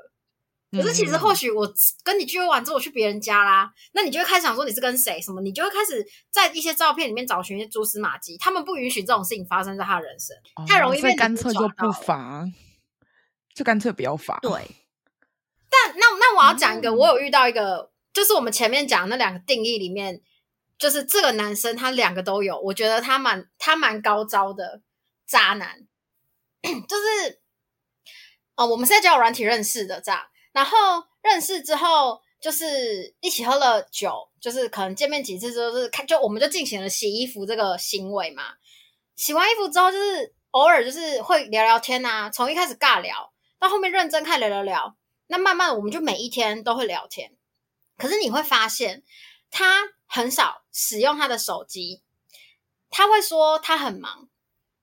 [0.75, 0.81] Oh.
[0.81, 1.71] 可是其实或许我
[2.03, 8.35] 跟你聚会完之后我去别人家啦，嗯、那你就会开始想说你是跟谁什么，你就会开始在一些照片里面找寻一些蛛丝马迹。
[8.39, 12.43] 他们不允许这种事情发生在他的人生，哦、太容易被干脆就不发，
[13.53, 14.39] 就干脆不要发。
[14.41, 14.51] 对，
[15.73, 20.21] 但那那我要讲一个，嗯、我有遇到一个，就是我们前面讲那两个定义里面，
[20.77, 24.81] 就是这个男生他两个都有，我觉得他蛮他蛮高招的
[25.25, 25.87] 渣男，
[26.87, 27.41] 就是
[28.55, 30.21] 哦，我们是在交友软体认识的这样。
[30.51, 30.77] 然后
[31.23, 38.43] 认识之后，就是一起喝了酒，就是可能见面几次之后，就是看就我们就进行了洗衣服这个行为嘛。
[39.15, 44.95] 洗完衣服之后，就是偶尔就是会聊聊天啊，从一开始尬聊到后面认真开始聊聊聊，
[45.27, 47.31] 那慢慢我们就每一天都会聊天。
[47.97, 49.03] 可是你会发现，
[49.49, 52.01] 他很少使用他的手机，
[52.89, 54.29] 他会说他很忙，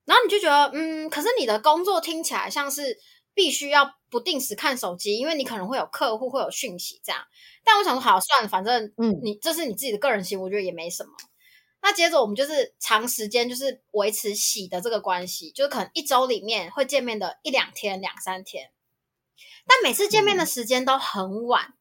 [0.04, 3.00] 然后你就觉得嗯，可是你的工作听起来像是。
[3.32, 7.24] 必须要不定时看手机，因为你可能会有客户会有讯息这样。
[7.64, 11.12] 但我想说，好算了，反正嗯，你这是你自己的个人行为，我觉得也没什么。
[11.80, 18.72] 那接着我们就是长时间就是维持喜的这个关系，就是可能一周里面会见面的一两天、两三天，
[19.70, 21.64] 但每次见面的时间都很晚。
[21.64, 21.74] 嗯、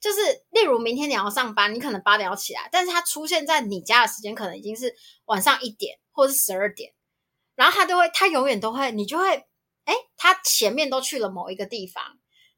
[0.00, 0.18] 就是
[0.50, 4.94] 例如明天你要上班，你可能八点要起来，但是他出现在你家的时间可能已经是
[5.26, 6.94] 晚上一点或者是十二点，
[7.54, 9.44] 然后他都会，他永远都会，你就会。
[9.84, 12.04] 哎，他前面都去了某一个地方，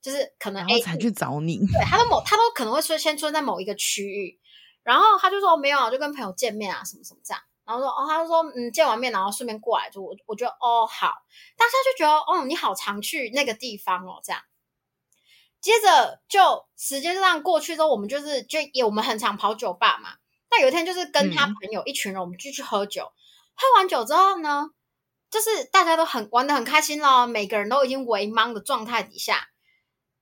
[0.02, 1.58] 就是可能哎，才去找你。
[1.58, 4.40] 对，他都某，他都可能会说先出现在某一个区域，
[4.82, 7.40] 然后他就说没有啊，就跟朋友见面啊，什么什么这样。
[7.64, 11.14] 然后说哦，他就说嗯，见完面然后顺便过来，就我我觉得哦好，
[11.56, 14.42] 大家就觉得哦你好常去那个地方哦这样。
[15.60, 20.10] 接着就时间这样过去之后，我们就是就也我们很常跑酒吧嘛。
[20.50, 23.14] 那有一天就是跟他朋友一群人，我们就去喝酒，嗯、
[23.54, 24.70] 喝完酒之后呢。
[25.30, 29.50] 就是大家都很玩的很开心咯，每个人都已经微茫的状态底下，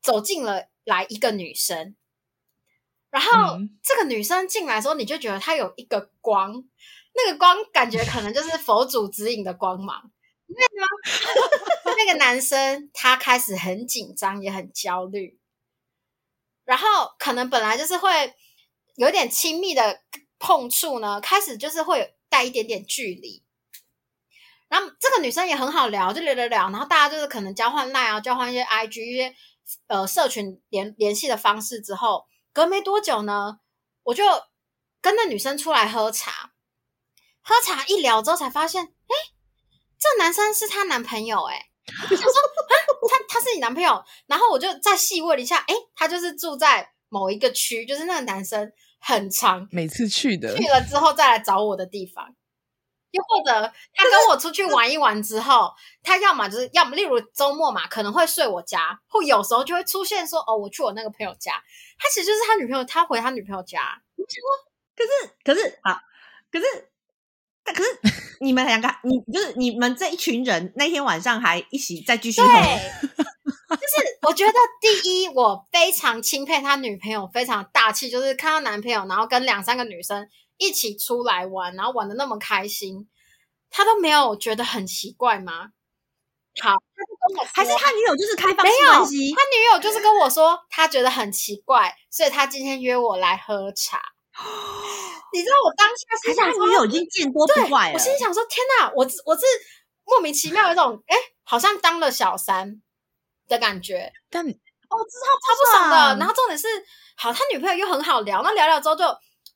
[0.03, 1.97] 走进了来一个女生，
[3.09, 6.63] 然后、嗯、这个女生进来的时候，你就觉得她有一个光，
[7.15, 10.11] 那个光感觉可能就是佛祖指引的光芒，
[10.55, 10.87] 对吗？
[11.97, 15.39] 那个男生他开始很紧张，也很焦虑，
[16.65, 16.87] 然后
[17.19, 18.35] 可能本来就是会
[18.97, 20.01] 有点亲密的
[20.39, 23.45] 碰触呢，开始就是会带一点点距离。
[24.69, 29.35] 然后这个女生也很好聊，就聊聊聊，然后大家就是可能交换耐啊，交换一些 IG 一些
[29.87, 33.61] 呃社群联联系的方式之后，隔没多久呢，
[34.03, 34.25] 我就
[35.01, 36.53] 跟那女生出来喝茶，
[37.41, 38.93] 喝茶一聊之后才发现，
[39.99, 41.67] 这男生是她男朋友诶，哎，
[42.11, 42.73] 我想说啊，
[43.09, 44.03] 他他是你男朋友？
[44.27, 52.35] 然后我就再细问了一下，哎，他就是住在某一个区，就是那个男生很长每次去的，去了之后再来找我的地方。
[53.11, 61.55] 又或者他跟我出去玩一玩之后，他要么就是要么，例如周末嘛，可能会睡我家，或有时候就会出现说哦，我去我那个朋友家，
[61.99, 63.81] 他其实就是他女朋友，他回他女朋友家。
[64.95, 65.99] 可是可是好，
[66.53, 66.91] 可是
[67.65, 67.99] 但可是
[68.41, 83.09] 你们两个，你就是你们这一群人那天晚上还一起再继续对，就是我觉得第一，我非常钦佩他女朋友，非常大气，就是看到男朋友，然后跟两三个女生一起出来玩，然后玩的那么开心，
[83.71, 85.71] 他都没有觉得很奇怪吗？
[86.61, 89.33] 好，他就跟我，还是他女友就是开放没有，关系？
[89.35, 94.01] 他女友就是跟我说，他觉得很奇怪，所以他今天约我来喝茶。
[95.33, 97.95] 你知道我当下还是他女友已经见多不怪了？
[97.95, 99.43] 我心里想说，天哪，我我是
[100.05, 102.81] 莫名其妙有一种哎，好像当了小三
[103.47, 104.13] 的感觉。
[104.31, 106.17] 但哦，知道超不爽的。
[106.19, 106.67] 然后重点是，
[107.17, 109.05] 好，他女朋友又很好聊，那聊聊之后就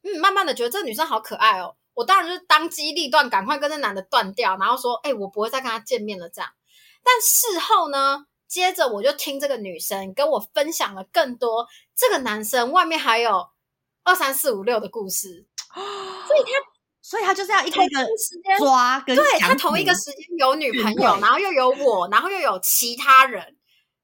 [0.03, 1.75] 嗯，慢慢的觉得这个女生好可爱哦。
[1.95, 6.51] 我当然就是当机立断，赶快跟这男的断掉，然后说，哎，我不会再跟他见面了，这样。
[7.05, 11.67] 但事后呢，接着我就听这个女生跟我分享了更多
[11.97, 13.47] 这个男生外面还有
[14.05, 16.51] 二三四五六的故事， 所以他，
[17.01, 18.07] 所以他就是要一个一个
[18.59, 23.57] 抓跟对他同一个时间有女朋友，然后又有我，然后又有其他人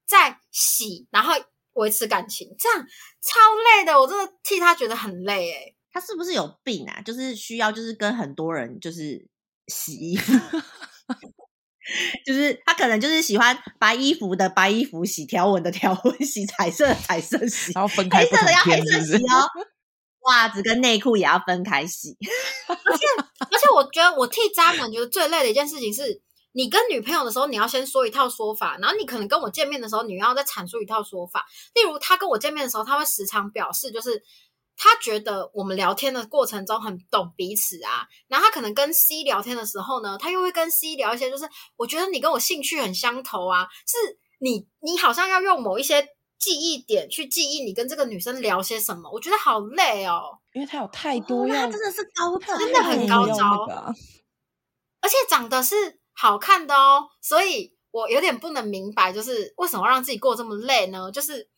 [0.06, 1.34] 在洗，然后
[1.74, 3.38] 维持感情，这样超
[3.76, 5.74] 累的，我真的替他觉得很累诶。
[5.90, 7.00] 他是不是有病啊？
[7.00, 9.28] 就是需要就是跟很多人就是
[9.66, 10.32] 洗衣服。
[12.26, 19.48] 就是他可能就是喜欢白衣服的白衣服洗，条纹的条纹洗，彩色的彩色洗，然后分开，黑色的要黑色洗哦，
[20.28, 22.16] 袜子跟内裤也要分开洗。
[22.68, 23.06] 而 且
[23.40, 31.46] 而且，我觉得我替渣男觉得最累的一件事情是，你跟女朋友的时候，你要先说一套说法，然后你可能跟我见面的时候，你要再阐述一套说法。
[31.74, 34.22] 例如，他跟我见面的时候，他会时常表示就是。
[34.80, 41.44] 他觉得我们聊天的过程中很懂彼此啊，然后他可能跟 C 聊天的时候呢，他又会跟 C 聊一些，就是
[41.76, 43.96] 我觉得你跟我兴趣很相投啊，是
[44.38, 46.06] 你你好像要用某一些
[46.38, 53.66] 记忆点去记忆你跟这个女生聊些什么，我觉得好累哦，因为他有太多要，他真的是高招，真的很高招，
[55.00, 61.10] 而且长得是好看的哦，所以我有点不能明白，就是为什么让自己过这么累呢？
[61.10, 61.48] 就是。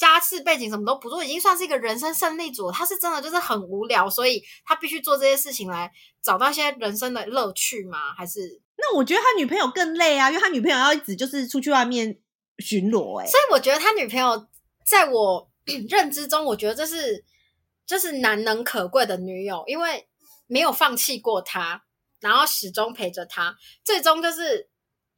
[0.00, 2.72] 家世背景什么都不做，已经算是一个人生胜利组。
[2.72, 8.14] 他是真的就是很无聊，所以他必须做这些事情来找到一些人生的乐趣吗？
[8.16, 8.62] 还是？
[8.78, 12.18] 那我觉得他女朋友更累啊，因为他女朋友要一直就是出去外面
[12.60, 13.26] 巡逻，欸，哎。
[13.26, 14.46] 所以我觉得他女朋友
[14.84, 15.50] 在我
[15.88, 17.24] 认知中，我觉得这是
[17.86, 20.08] 就是难能可贵的女友，因为
[20.46, 21.82] 没有放弃过他，
[22.20, 24.68] 然后始终陪着他，最终就是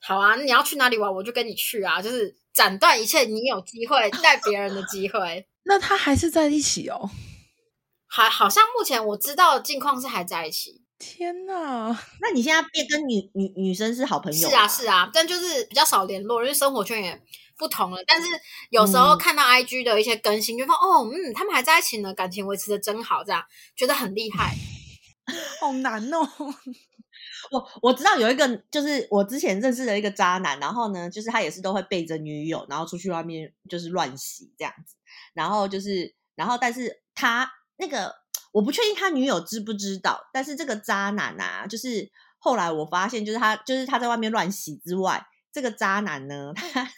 [0.01, 2.37] 好啊，你要去哪里玩，我就跟你去啊，就是。
[2.53, 7.09] 斩断一切你有机会 带别人的机会， 那他还是在一起哦？
[8.07, 10.82] 还好像目前我知道的境况是还在一起。
[11.05, 11.89] 天哪！
[12.21, 14.49] 那你现在变跟女女女生是好朋友？
[14.49, 17.21] 是啊是啊，但就是比较少联络，因为生活圈也
[17.59, 18.01] 不同了。
[18.07, 18.29] 但是
[18.71, 24.55] 有时候看到 IG 的一些更新，嗯、就说哦，嗯，他们还在一起呢，感情维持的真好，这样觉得很厉害。
[25.61, 26.21] 好难哦。
[27.51, 34.95] 我我知道有一个，就是我之前认识的一个渣男，然后呢，就是他也是都会背着女友，然后出去外面就是乱洗这样子，
[35.35, 38.15] 然后就是，然后但是他那个
[38.53, 46.89] 我不确定他女友知不知道，但是这个渣男啊，就是后来我发现，就是他就是他在外面乱洗之外，这个渣男呢，他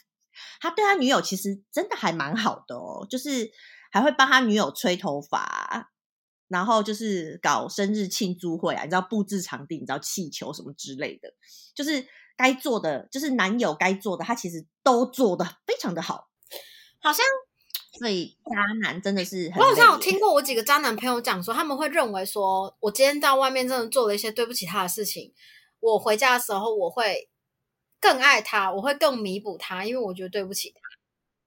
[0.61, 3.51] 他对他女友其实真的还蛮好的哦，就是
[3.91, 5.91] 还会帮他女友吹头发。
[6.47, 11.33] 然后就是搞生日庆祝会啊，你知道布置场地，你知道气球什么之类的，
[11.75, 16.29] 就是该做的，就是男友该做的，他其实都做得非常的好，
[17.01, 17.25] 好像
[17.99, 25.33] 所以渣男真的是很，我好像有听过我几个渣男朋友讲说，他们会认为说，我今天在外面真的做了一些对不起他的事情，
[25.81, 27.29] 我回家的时候我会
[28.01, 30.81] 更爱他，我会更弥补他，因为我觉得对不起他。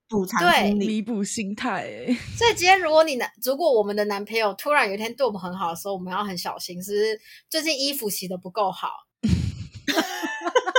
[0.10, 2.06] 补偿对弥补心态，哎，
[2.38, 8.90] 所以今天如果你男，如果我们的男朋友突然有一天对我们很好的时候，我们要很小心，是不是最近衣服洗的不够好？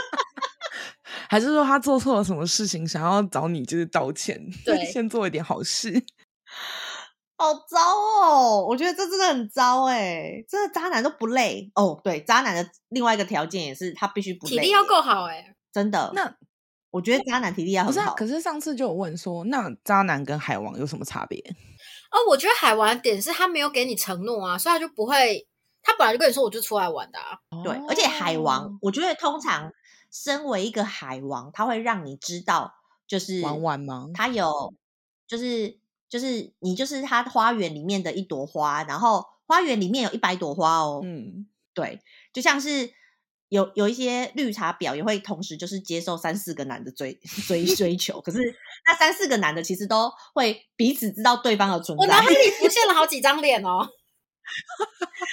[1.28, 4.40] 还是说他做错了什么事情，想要找你就是道歉？
[4.64, 5.92] 对，先做一点好事。
[7.36, 12.00] 好糟哦，我觉得这真的很糟哎，这个渣男都不累哦。
[12.02, 16.34] 对，渣男的另外一个条件也是他必须不累，体力要够好哎，真的那。
[16.90, 18.14] 我觉得渣男体力要很好。
[18.14, 21.38] 可是上次就有问说，那渣男跟海王有什么差别？
[22.10, 25.46] 哦，我觉得海王的点是他没有给你承诺啊，所以他就不会。
[25.82, 27.38] 他本来就跟你说，我就出来玩的啊。
[27.62, 29.70] 对，而且海王，我觉得通常
[30.10, 32.74] 身为一个海王，他会让你知道，
[33.06, 34.08] 就是玩玩吗？
[34.14, 34.74] 他有，
[35.26, 35.78] 就是
[36.08, 41.00] 就是你就是他花园里面的一朵花，然后花园里面有一百朵花哦。
[41.04, 42.00] 嗯，对，
[42.32, 42.92] 就像是。
[43.50, 48.38] 有有一些绿茶婊也会同时就是接受三四个男的追 追追求，可是
[48.84, 52.02] 那三四个男的其实都会彼此知道对方的存在。
[52.02, 53.88] 我脑海里浮现了好几张脸哦，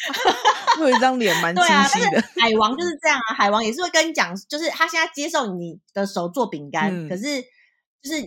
[0.80, 2.20] 有一张脸蛮清晰的。
[2.20, 7.42] 啊、海王就是这样啊，海王也是会跟你讲，就是他现在接受你的手做饼干，嗯、可是
[8.02, 8.22] 就是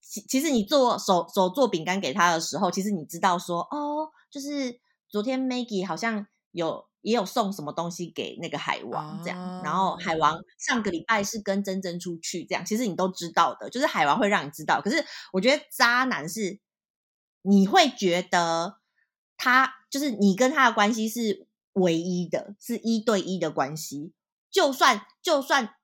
[0.00, 14.80] 其其实你做手手做饼干给他的时候，其实你知道说哦，就是昨天 Maggie 好像有也有送什么东西给那个海王这样，哦、然后海王上个礼拜是跟珍珍出去这样，其实你都知道的，就是海王会让你知道。
[14.80, 16.58] 可是我觉得渣男是
[17.42, 18.81] 你会觉得。
[19.36, 24.12] 他就是你跟他的关系是唯一的，是一对一的关系。
[24.50, 25.74] 就算就算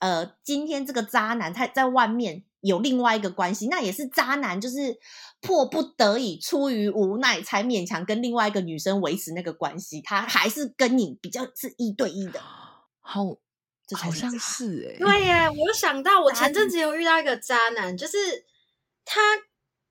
[0.00, 4.98] 呃，今天这个渣男他在外面有另外一个关系，那也是渣男，就是
[5.40, 10.00] 迫不得已、出于无奈才勉强跟另外一个女生维持那个关系。
[10.00, 12.40] 他还是跟你比较是一对一的，
[13.00, 13.36] 好，
[13.86, 15.48] 这好像是哎、欸，对耶。
[15.48, 18.18] 我有想到，我前阵子有遇到一个渣男，就是
[19.04, 19.20] 他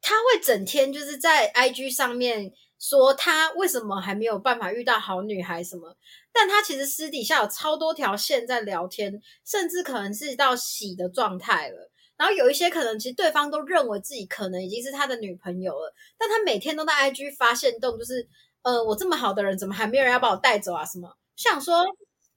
[0.02, 2.52] 他会整天就是在 IG 上面。
[2.80, 5.96] 说他为什么还没有办法遇到好女孩什么？
[6.32, 11.92] 但他其实私底下有超多条线在聊天，甚至可能是到洗的状态了。
[12.18, 18.28] 然后有一些可能其实对方都认为自己可能已经是他的女朋友了，但他每天都在 IG 发现动，就是
[18.62, 20.84] 呃，我这么好的人，怎么还没有人要把我带走啊？
[20.86, 21.16] 什么？
[21.38, 21.84] 想说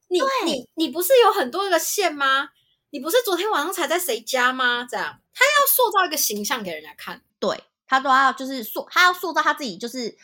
[0.09, 2.51] 你你你不是有很多个线吗？
[2.91, 4.87] 你不是昨天晚上才在谁家吗？
[4.89, 7.63] 这样他要塑造一个形象给人家看，对。
[7.93, 10.17] 他都要就是塑，他要塑造他自己，就是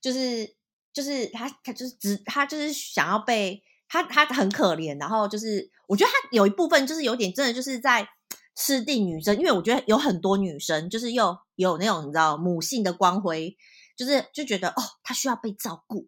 [0.00, 0.48] 就是
[0.92, 8.08] 就是他他就是只他就是想要被他他很可怜，然后就是我觉得他有一部分就是有点真的就是在
[8.54, 13.56] 吃定女生，因为我觉得有很多女生就是又有那种你知道母性的光辉，
[13.96, 16.06] 就是就觉得哦，他需要被照顾，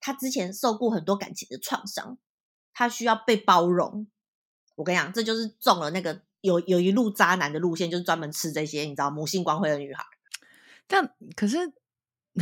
[0.00, 2.16] 他之前受过很多感情的创伤，
[2.72, 4.06] 他需要被包容。
[4.76, 10.02] 我跟你讲，这就是中了那个有有一路渣男的路线，就是专门吃这些你知道母性光辉的女孩。
[10.86, 11.58] 但可是，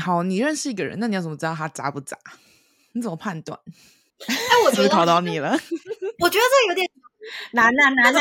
[0.01, 2.17] 好，你认识一个人，那你要怎么知道他渣不渣？
[2.95, 3.59] 你怎么判断？
[4.27, 5.51] 哎，我 觉得考到你了。
[6.21, 6.89] 我觉得这有点
[7.53, 8.13] 难难难。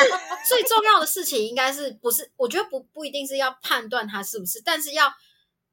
[0.47, 2.31] 最重要的事情应该是不是？
[2.37, 5.11] 我觉得不不一定是要判断他是不是，但是要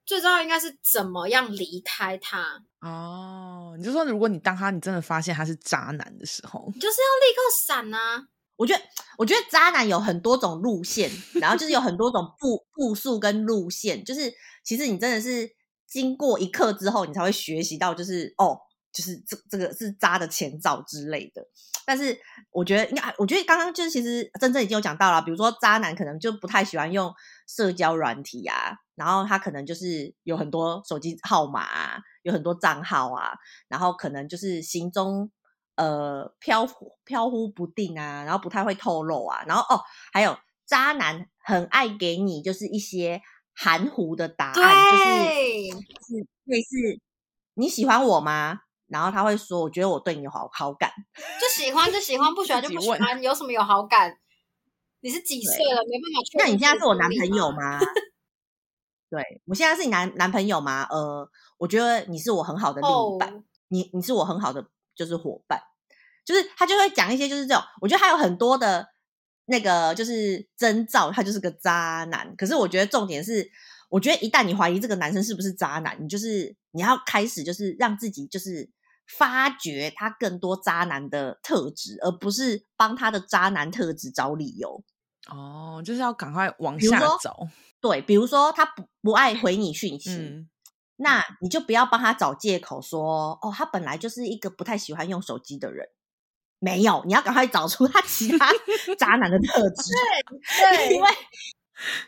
[0.05, 2.63] 最重要应该是怎么样离开他。
[2.81, 8.29] 哦，你就说，如果你当他，你真的发现他是渣男的时候，你就是要立刻闪啊！
[8.59, 8.83] 我觉得，
[9.17, 11.09] 我觉得渣男有很多种路线，
[11.41, 14.35] 然后就是有很多种步步数跟路线，就是
[14.65, 15.49] 其实你真的是
[15.87, 18.59] 经过一刻之后，你才会学习到，就是哦，
[18.93, 21.47] 就是这这个是渣的前兆之类的。
[21.87, 22.19] 但是
[22.51, 27.15] 我觉得，应该我觉得刚刚就是其实真正已经有讲到了，比如说渣男可能就不太喜欢用
[27.47, 33.35] 社交软体啊，然后他可能就是有很多手机号码啊，有很多账号啊，
[33.69, 35.31] 然后可能就是行踪。
[35.79, 39.81] 呃，飘忽飘忽不定啊，然后不太会透露啊，然后哦，
[40.13, 43.23] 还有渣男很爱给你就是一些
[43.55, 47.01] 含糊的答案，就是是类似
[47.55, 48.63] 你喜欢我吗？
[48.89, 50.91] 然后他会说，我觉得我对你有好好感，
[51.41, 54.19] 就喜欢就喜欢，不喜欢就不喜欢，有什么有好感？
[54.99, 55.81] 你是几岁了？
[55.89, 56.39] 没办法。
[56.41, 57.79] 那你现在是我男朋友吗？
[59.09, 60.89] 对，我现在是你男男朋友吗？
[60.91, 63.43] 呃，我觉得你是我很好的另一半，oh.
[63.69, 64.69] 你你是我很好的。
[64.99, 65.63] 就是伙伴，
[66.29, 68.87] 就是他就会讲一些就是这种，我觉得还有很多的
[69.47, 72.37] 那个就是征兆，他就是个渣男。
[72.37, 73.51] 可是我觉得重点是，
[73.89, 78.71] 我觉得一旦你怀疑这个男生是不是渣男，你就是你要开始就是让自己就是
[79.17, 84.85] 发掘他更多渣男的特质，而不是帮他的渣男特质找理由。
[85.31, 87.49] 哦，就是要赶快往下走。
[87.81, 90.11] 对，比如说他不不爱回你讯息。
[90.11, 90.51] 嗯
[91.01, 95.87] 那你就不要帮他找借口说哦，他本来就是一个不太喜欢用手机的人。
[96.59, 98.51] 没有，你要赶快找出他其他
[98.99, 99.93] 渣男的特质。
[100.59, 101.09] 对 对，因为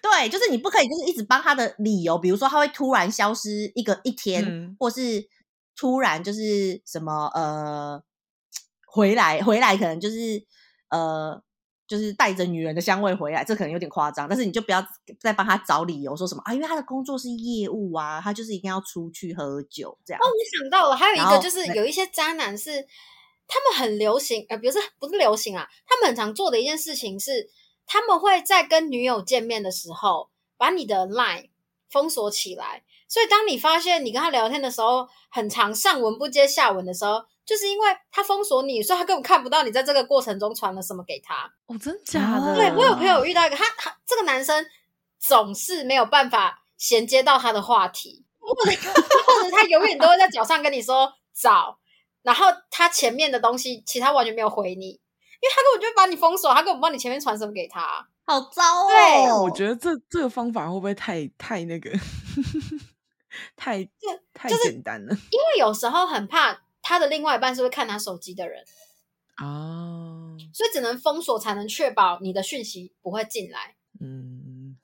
[0.03, 5.29] 对，就是你不可以就是一直帮他的理由，比如说他会突然消失一个一天，嗯、或是
[5.77, 8.03] 突然就是什么呃
[8.87, 10.45] 回来回来，可能就是
[10.91, 11.43] 呃。
[11.91, 14.81] 就是带着女人的香味回来，这可能有点夸张，但是你就不要
[15.19, 20.21] 再帮他找理由，说什么啊，因为他的工作是业务啊，他就是一定要出去喝酒这样。
[20.23, 22.87] 哦，我想到了，还有一个就是有一些渣男是
[23.51, 27.51] 他们很流行，呃，不是不是流行啊，他们很常做的一件事情是，
[27.85, 31.51] 他们会在跟女友见面的时候把你的 line
[31.91, 37.25] 封锁起来，所以当你发现你跟他聊天的时候，很常上文不接下文的时候。
[37.43, 41.53] 就是因为他封锁你，所以他根本看不到你在这个过程中传了什么给他。
[41.67, 42.55] 哦，真假的？
[42.55, 44.65] 对，我有朋友遇到一个，他他这个男生
[45.19, 51.80] 总是没有办法衔接到他的话题，或者或者他永远都会在脚上跟你说早，
[52.23, 58.89] 然后他前面的东西其他完全没有回你，因为他根本就会把你封锁，他根本不知道你前面传什么给他，好糟哦。
[58.89, 61.91] 对，我觉得这这个方法会不会太太那个，
[63.57, 63.85] 太
[64.35, 65.15] 太简单了？
[65.31, 66.63] 因为有时候很怕。
[66.83, 68.65] 他的另外一半是会看他手机的人
[69.37, 73.77] 哦，所以只能封锁才能确保你的讯息不会进来。
[74.01, 74.79] 嗯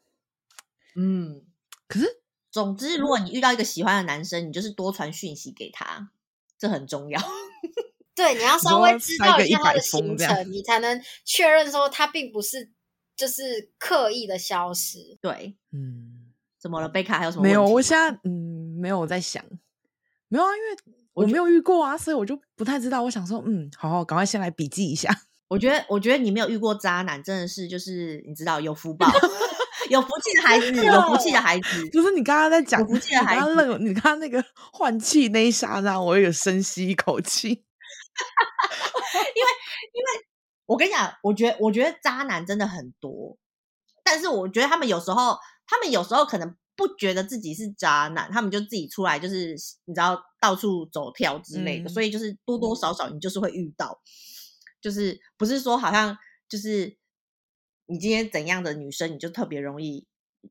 [0.95, 1.43] 嗯，
[1.89, 2.21] 可是
[2.51, 6.11] 总之，如果你遇到一个喜欢的男生，你就是多传讯息给他，
[6.59, 7.21] 这很重要。
[8.15, 12.71] 对，你要稍微知道一下他的行程，你才能确认说他并不是
[13.15, 15.19] 就是刻意的消失。
[15.21, 16.89] 对，嗯，怎么了？
[16.89, 17.43] 贝卡还有什么？
[17.43, 19.45] 没有，我现在嗯没有我在想，
[20.29, 23.03] 没有啊，因为我没有遇过啊，所以我就不太知道。
[23.03, 25.11] 我想说，嗯，好好，赶快先来笔记一下。
[25.49, 29.07] 我觉得，我觉得你没有遇过渣男，真的是就是你知道有福报，
[29.89, 31.89] 有福气的孩子，有福气的孩子。
[31.91, 37.49] 就是你刚刚在讲福气的孩子，你刚刚那个 换气那一刹那，我有深吸一口气。
[37.49, 37.55] 因
[39.45, 39.49] 为，
[39.93, 40.27] 因为
[40.67, 43.37] 我跟你讲，我觉得，我觉得渣男真的很多，
[44.03, 54.01] 但是我觉得他们有时候，他们有时候可能不觉得自己是渣男，他们就自己出来，就是你知道到处走跳之类的，嗯、所以就是多多少少你就是会遇到，
[54.81, 56.17] 就是不是说好像
[56.49, 56.97] 就是
[57.87, 60.07] 你今天怎样的女生，你就特别容易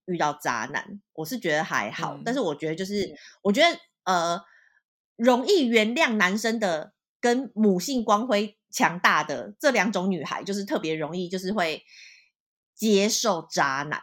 [0.05, 0.99] 遇到渣男。
[1.13, 4.41] 我是觉得还好，嗯、但是我觉得就是，我觉得呃，
[5.15, 6.93] 容易原谅男生的。
[7.21, 11.81] 跟母性光辉强大的这两种女孩，就是特别容易，就是会
[12.75, 13.99] 接受渣男。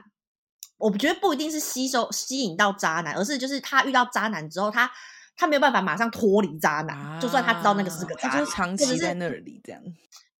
[0.76, 4.90] 我觉得不一定是吸收吸引到渣男，而是就是他遇到渣男之后，他
[5.36, 9.80] 他没有办法马上脱离渣男，啊、就算他知道那个是个渣男，他就是长期在那里这样。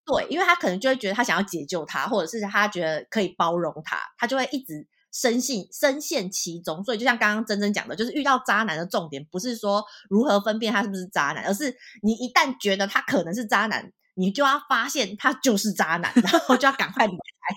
[0.05, 4.87] 对，因为他可能就会觉得他想要解救他，或者是他觉得可以包容他，他就会一直。
[5.15, 17.55] 深信深陷其中，所以就像刚刚珍珍讲的，就是遇到渣男的重点不是说如何分辨他是不是渣男，而是你一旦觉得他可能是渣男，你就要发现他就是渣男，然后就要赶快离开。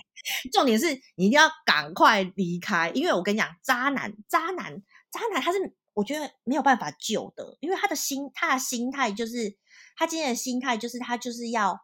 [0.53, 0.85] 重点是
[1.15, 4.79] 你一定要赶快离开，因为我跟你讲，渣男，渣男，
[5.09, 5.57] 渣男，他是
[5.95, 9.57] 我觉得没有办法救的，因为他的心，他的心态就是
[9.95, 11.75] 他今天的心态就是他就是要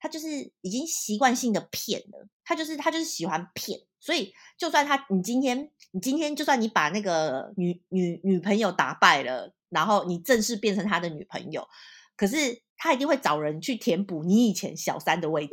[0.00, 3.78] 他就是已经习惯性的骗了，他就是他就是喜欢骗。
[4.00, 11.68] 所以，就算他，你今天，你今天，就算你把那个女女女朋友打败了，然后你正式变成他的女朋友，
[12.16, 15.52] 可是他一定会找人去填补你以前小三的位置，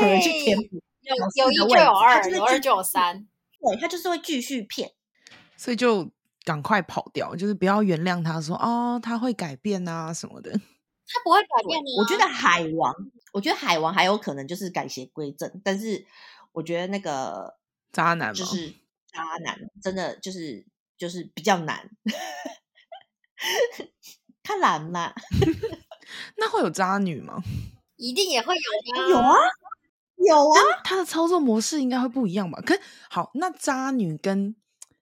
[0.00, 0.82] 找人去填补。
[1.02, 3.28] 有有一就有二，有二就有三。
[3.60, 4.90] 对，他就是会继续骗，
[5.58, 6.10] 所以就
[6.42, 10.58] 赶快跑掉，就是不要原谅他说哦，他会改变啊什么的。
[11.06, 11.90] 他不会改变的。
[11.98, 12.94] 我觉得海王，
[13.32, 16.06] 我觉得海王还有可能就是改邪归正，但是
[16.52, 17.58] 我觉得那个。
[17.92, 18.74] 渣男就是
[19.06, 20.66] 渣男，真的就是
[20.98, 21.88] 就是比较难，
[24.42, 25.14] 他难了。
[26.36, 27.40] 那会有渣女吗？
[27.94, 28.60] 一定也会有
[28.96, 29.10] 的。
[29.10, 29.36] 有啊，
[30.16, 30.60] 有啊。
[30.82, 32.60] 他的操作模式应该会不一样吧？
[32.66, 32.76] 可
[33.08, 34.56] 好，那渣女跟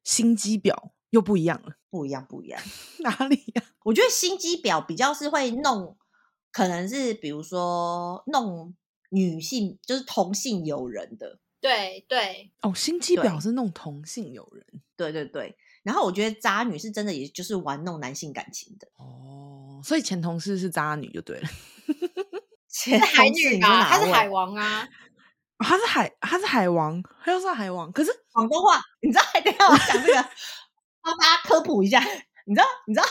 [0.04, 1.76] 心机婊又不一样了。
[1.92, 2.58] 不一样，不一样。
[3.04, 3.68] 哪里呀、啊？
[3.84, 5.94] 我觉得心机婊比较是会弄，
[6.50, 8.74] 可能是比如说弄
[9.10, 11.38] 女性，就是同性友人的。
[11.60, 14.66] 对对哦，心机婊是弄同性友人，
[14.96, 15.54] 对对对。
[15.82, 19.80] 然后我觉得渣女是真的，也就是玩弄男性感情的哦。
[19.84, 21.48] 所以前同事是渣女就对了，
[22.68, 24.88] 前海女啊，他是海王啊，
[25.58, 27.92] 他是海，他是海王，他又是海王。
[27.92, 29.24] 可是广东话，你知道？
[29.44, 30.28] 等下我讲这个，
[31.02, 32.00] 帮大家科普一下。
[32.44, 32.66] 你知道？
[32.86, 33.06] 你知道？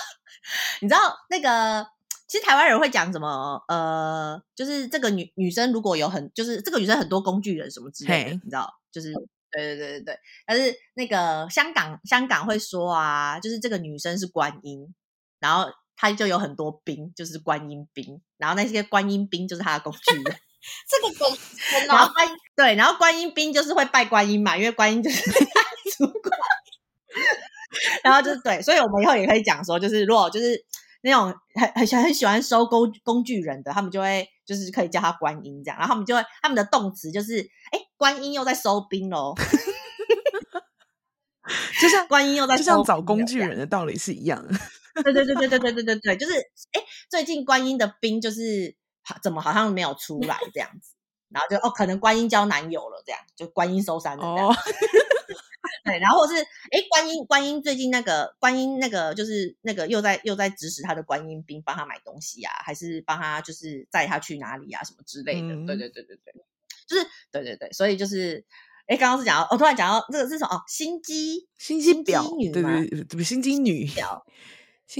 [0.82, 1.88] 你知道那个？
[2.28, 3.62] 其实台湾人会讲什么？
[3.68, 8.74] 呃，就是这个女女生如果有很，就是这个女生很多工具人什么之类的你知道？
[8.92, 9.12] 就是
[9.52, 10.20] 对对对对对。
[10.46, 14.94] 但是那个香港香港会说啊，就是这个女生是观音，
[15.40, 20.24] 然后她就有很多兵，就是观音兵，然后那些观音兵就是她的工具人。
[20.88, 21.38] 这个工，
[21.88, 25.22] 然后观对，然后观音兵就是会拜观音嘛，因为观音就是
[25.98, 26.32] 主管。
[28.04, 30.66] 然后就是对，所以我们以后也可以讲说，就是如果就是。
[31.04, 37.40] 那种很很喜很喜欢收工工具人的，他们就会就是可以叫他观音这样，然后他们就会他们的动词就是
[37.72, 39.34] 哎，观音又在收兵喽，
[41.82, 44.54] 就像观音又在就像找工具人的道理是一样的。
[45.04, 46.34] 对对对对对对对对对，就是
[46.74, 48.76] 哎，最近观音的兵就是
[49.24, 50.94] 怎么好像没有出来这样子，
[51.30, 54.48] 然后就哦，可能观音交男友了这样，就观音收山了这样。
[54.48, 54.56] 哦
[55.84, 65.48] 对，然后是哎，观音观音最近那个观音那个就是那个又在又在指使他的观音兵帮他买东西啊，还是帮他就是载他去哪里啊什么之类的。
[65.48, 66.34] 嗯、对对对对对，
[66.88, 68.46] 就是对对对，所以就是
[68.88, 70.56] 哎，刚刚是讲到，我、哦、突然讲到这个是什么？
[70.56, 74.22] 哦，心机心机婊女对对对，心机女婊。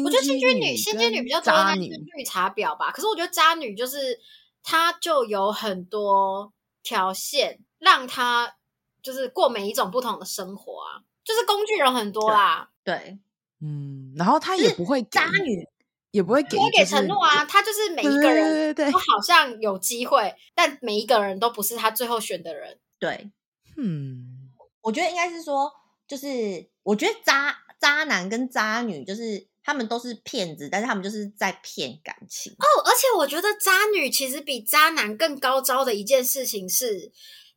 [0.04, 2.92] 我觉得心机女心机女比较多，应该是绿茶婊吧。
[2.92, 4.20] 可是我觉得渣女就是
[4.64, 8.56] 她就有很多条线让她。
[9.02, 12.70] 就是过每一种不同的生活啊，就是工具人很多啦。
[12.84, 13.20] 对，对
[13.62, 15.68] 嗯，然后他也不会渣女，
[16.12, 17.46] 也不会给，不会给承诺啊。
[17.46, 22.80] 他就是每一个人都好像有机会，但每一个人都不是他最后选的人。
[23.00, 23.32] 对，
[23.78, 25.72] 嗯，我觉得应该是说，
[26.08, 29.50] 就是我觉得渣渣男跟渣女就是。
[29.64, 32.66] 他们都是骗子，但是他们就是在骗感情哦。
[32.84, 37.12] 而且我觉得渣女其实比渣男更高招的一件事情是，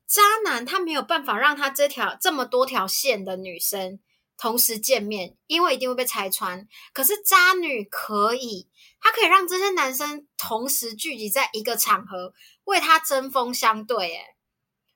[0.06, 4.00] 渣男他没有办法让他这条这么多条线的女生
[4.36, 6.66] 同时见面，因为一定会被拆穿。
[6.92, 8.68] 可是渣女可以，
[9.00, 12.32] 她可以让这些男生同时聚集在一个场合，
[12.64, 14.16] 为他针锋相对。
[14.16, 14.34] 哎，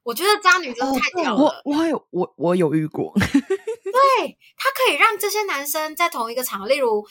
[0.03, 1.43] 我觉得渣女真的太屌了。
[1.43, 3.13] 哦、我我有我我有遇过。
[3.19, 7.07] 对，他可以让这些男生在同一个场合，例如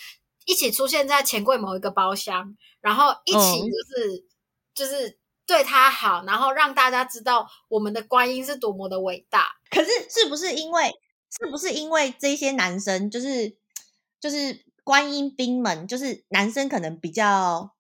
[0.46, 4.24] 一起出现在钱柜某一个包厢，然后一起就是、嗯、
[4.74, 5.18] 就是
[5.48, 9.48] 对他好，然后让大家知道我们的观音是多么的伟大。
[9.72, 10.94] 可是是不是因为
[11.40, 13.58] 是不是因为这些男生就是
[14.20, 17.74] 就是观音兵们，就是男生可能比较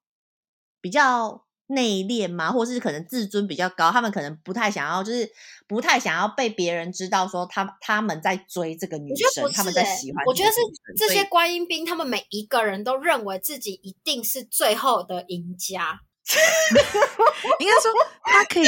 [0.81, 1.43] 比较。
[1.69, 5.29] 内敛嘛，或是可能自尊比较高，他们可能不太想要，就是
[5.67, 10.23] 不太想要被别人知道说他他们在追这个女生，欸、他们在喜欢。
[10.25, 10.61] 我觉得是
[10.95, 15.99] 这些观音兵，他们每一个人都认为自己一定是最后的赢家。
[17.59, 17.91] 应该说，
[18.23, 18.67] 他可以，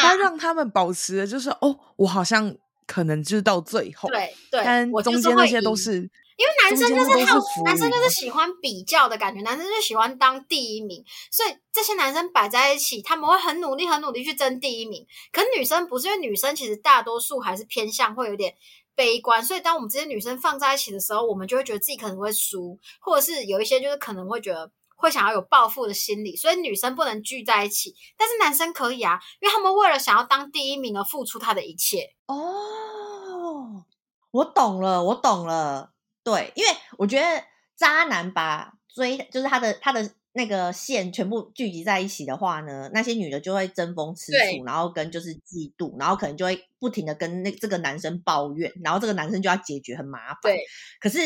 [0.00, 2.54] 他让他们保持的就是哦，我好像
[2.86, 6.10] 可能就是到最后，对对，但中间那些都是。
[6.36, 15.06] 因为男生就是他，男生就是喜欢比较的感觉，男生就喜欢当第一名，所以这些男生摆在一起，他们会很努力、很努力去争第一名。
[15.30, 18.52] 可女生不是，因为女生其实大多数还是偏向会有点
[18.96, 24.68] 悲观，所以当我们这些女生放在一起的时候，我们就会觉得自己可能会输，或者是有一些就是可能会觉得
[25.04, 32.14] 会想要有报复的心理，所以女生不能聚在一起，但是男生可以啊，因为他们为了想要当第一名而付出他的一切。
[32.26, 33.84] 哦，
[34.30, 35.92] 我懂了，我懂了。
[36.22, 37.44] 对，因为我觉得
[37.76, 50.40] 渣男把追就是他的他的那个线全部聚集在一起的话呢，那些女的就会争风吃醋，然后跟就是嫉妒，然后可能就会不停的跟那这个男生抱怨，然后这个男生就要解决，很麻烦。
[50.42, 50.58] 对，
[50.98, 51.18] 可是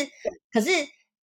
[0.52, 0.70] 可是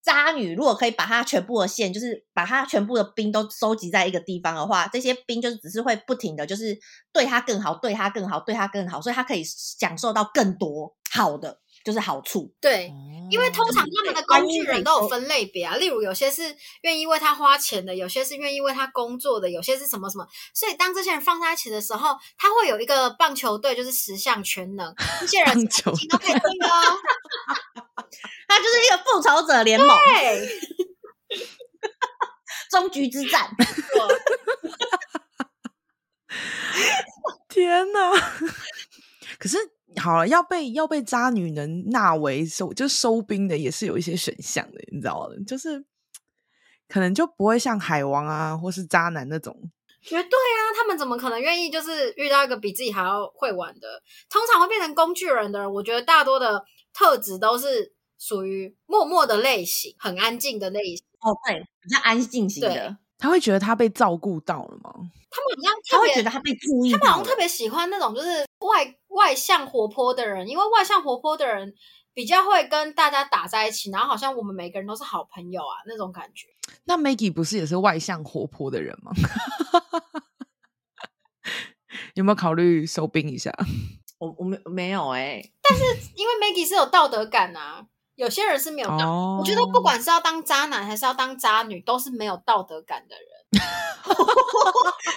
[0.06, 6.78] 渣女如果可以把她全部的线，就是把她全部的兵都收集在一个地方的话，这些兵就是只是会不停的就是
[7.12, 11.58] 对她更好，对她更好，对她更好，所以她可以享受到更多好的。
[11.86, 12.92] 就是好处，对，
[13.30, 16.42] 因为通常他们的工具人都有分类别啊，例如有些是
[16.80, 26.98] 愿意为他花钱的，有些是愿意为他工作的，有些是什么什么，所以当这些人放在一起的时候，他会有一个棒球队，就是十项全能，这些人都可以听哦，
[28.48, 30.48] 他就是一个复仇者联盟，对，
[32.68, 33.48] 终局之战，
[37.48, 38.10] 天哪，
[39.38, 39.75] 可是。
[40.02, 45.84] 好了，要被要被渣女能纳为收，就收兵的也是有一些选项的，你知道的，就是
[46.88, 49.70] 可能就不会像海王啊，或是渣男那种。
[50.02, 54.02] 绝对啊，他们怎么可能愿意就是遇到一个比自己还要会玩的？
[54.30, 61.04] 通常会变成工具人的人，我觉得大多的特质都是属于默默的类型，很安静的类型。
[61.20, 62.96] 哦，对，比较安静型的。
[63.18, 64.92] 他会觉得他被照顾到了吗？
[65.30, 71.74] 他们好像他会觉得他被注意，他们好像特别喜欢那种就是外外向活泼的人，因为外向活泼的人
[72.14, 76.46] 比较会跟大家打在一起，然后好像我们每个人都是好朋友啊那种感觉。
[76.84, 79.12] 那 Maggie 不是也是外向活泼的人吗？
[82.14, 83.52] 有没有考虑收兵一下？
[84.18, 87.86] 我我没没有哎、欸，但是因为 Maggie 是有道德感啊。
[88.16, 89.40] 有些人是没有道德，oh.
[89.40, 93.26] 我觉得不管是要当渣男还是要当渣女，都是没有道德感的人。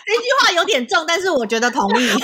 [0.06, 2.10] 这句话有点重，但是我觉得同意。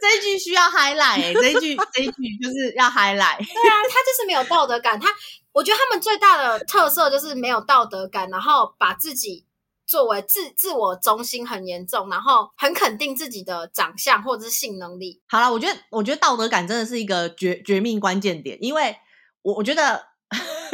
[0.00, 3.38] 这一句需要 highlight，欸，这一句这一句就是要 highlight。
[3.38, 4.98] 对啊，他就是没有道德感。
[4.98, 5.08] 他，
[5.52, 9.46] 我觉得他们最大的特色就是没有道德感，然后把自己。
[9.92, 15.20] 作为自自我中心很严重，然后很肯定自己的长相或者是性能力。
[15.28, 18.96] 好了，我觉得我觉得道德感真的是一个绝绝命关键点，因为
[19.42, 20.02] 我我觉得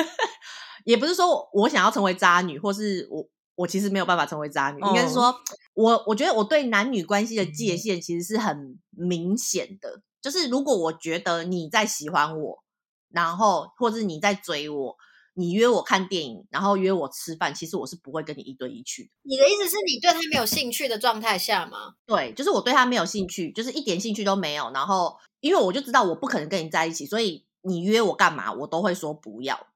[0.86, 5.34] 也不是说我想要成为渣女，或是我我其实没有办法成为渣女，应该是说
[5.74, 12.62] 我我觉得我对男女关系的界限其实是很明显的，就是如果我觉得你在喜欢我，
[13.10, 14.96] 然后或者你在追我。
[15.38, 19.10] 你约我看电影，然后约我吃饭，其实我是不会跟你一对一去的。
[19.22, 21.94] 你的意思是你对他没有兴趣的状态下吗？
[22.04, 24.72] 对，就是我对他没有兴趣，就是一点兴趣都没有。
[24.72, 29.68] 然后，因为我就知道我不可能跟你在一起，所以你约我干嘛，我都会说不要。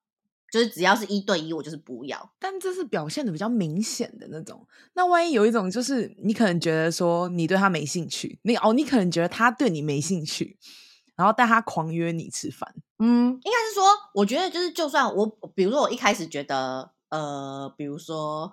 [0.53, 2.35] 就是只要是一对一，我就是不要。
[2.39, 4.67] 但这是表现的比较明显的那种。
[4.95, 10.59] 那万一有一种，就是你可能觉得说你对他没兴趣，你哦，你可能觉得他对你没兴趣。
[11.23, 12.75] 然后但他狂约你吃饭。
[12.99, 18.53] 嗯，应该是说，我觉得就是，就算我，比如说我一开始觉得，呃，比如说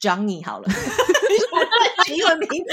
[0.00, 0.68] Johnny 好了，
[2.08, 2.70] 英文名字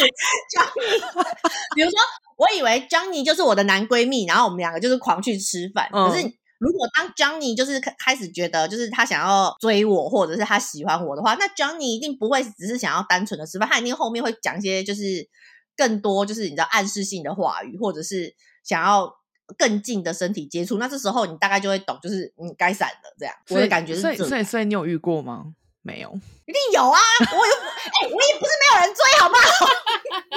[0.55, 1.25] Johnny，
[1.75, 1.99] 比如说
[2.37, 6.31] 我以为 Johnny 就是我的男闺蜜，然后我们两个就是狂去吃饭，嗯、可是。
[6.61, 15.27] 如果当 Johnny 就是开始觉得就是他想要追我，或者是他喜欢我的话，那 Johnny 一定不会只是想要单纯的吃饭，他一定后面会讲一些就是
[15.75, 19.11] 更多就是你知道暗示性的话语，或者是想要
[19.57, 20.77] 更近的身体接触。
[20.77, 23.35] 那这时候你大概就会懂，就是你该闪了这样。
[23.49, 24.17] 我的感觉是这样。
[24.17, 25.45] 所以所以所以你有遇过吗？
[25.83, 26.11] 没有，
[26.45, 26.99] 一定有啊！
[27.19, 29.41] 我又哎、欸，我也不是没有人追，好不好？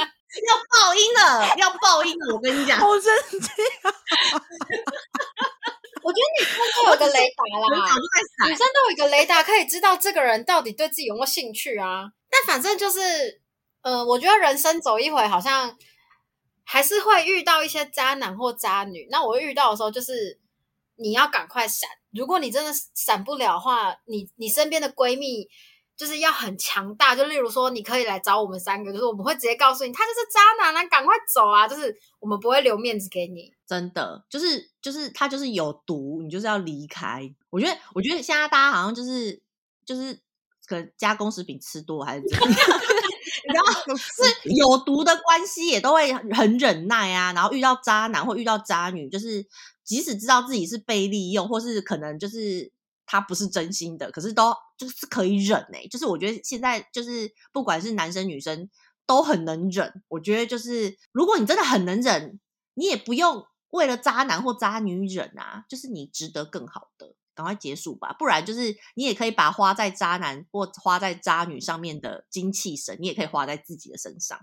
[0.48, 2.34] 要爆音了，要爆音了！
[2.34, 3.02] 我跟你讲，好生
[3.40, 3.46] 气
[3.82, 3.92] 啊！
[6.02, 7.94] 我觉得女生都有个雷达啦，
[8.48, 12.10] 女生都有一个雷达，可以知道这个人到底对自己有没有兴趣啊。
[12.30, 13.42] 但反正就是，
[13.82, 15.76] 呃，我觉得人生走一回，好像
[16.64, 19.06] 还是会遇到一些渣男或渣女。
[19.10, 20.40] 那我遇到的时候，就是
[20.96, 21.88] 你要赶快闪。
[22.10, 25.48] 如果你真的闪不了的话，你你身边的闺蜜。
[25.96, 31.68] 就是要很强大，就例如说，你可以来找我们三个，就是我们会直接告诉你，他就是渣男啊，赶快走啊！
[31.68, 37.32] 就是我们不会留面子给你，真的，就是就是他就是有毒，你就是要离开。
[37.48, 39.40] 我觉得，我觉得现在大家好像就是
[39.86, 40.18] 就是
[40.66, 42.80] 可能加工食品吃多还是怎么样，
[43.46, 47.32] 然后 是有毒的关系也都会很忍耐啊。
[47.32, 49.46] 然后遇到渣男或遇到渣女，就是
[49.82, 52.72] 即使知道自己是被利用，或是可能就是。
[53.06, 58.70] 他不是真心的，可是都就是可以忍哎、欸，就是我觉得现在就是不管是男生女生
[59.04, 60.02] 都很能忍。
[60.08, 62.40] 我觉得就是如果你真的很能忍，
[62.72, 68.14] 你也不用为了渣男或渣女忍啊，就是你值得更好的，赶快结束吧。
[68.18, 74.38] 不然就是你也可以把花在渣男或花在渣女上面的精气神，你也可以花在自己的身上，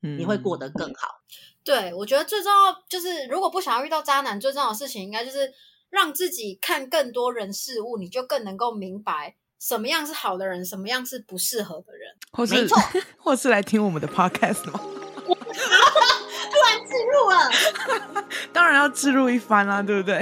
[0.00, 1.08] 你会过得更好。
[1.08, 1.34] 嗯、
[1.64, 5.52] 对，我觉得最重要就是如果不想要遇到渣男，最重要的事情应该就是。
[5.88, 12.12] 让自己看更多人事物，你就更能够明白什么样是好的人，什么样是不适合的人。
[12.32, 12.76] 或是没错，
[13.16, 14.80] 或是来听我们的 podcast 吗？
[15.22, 20.18] 突然置入了， 当然要置入一番啦，对不对？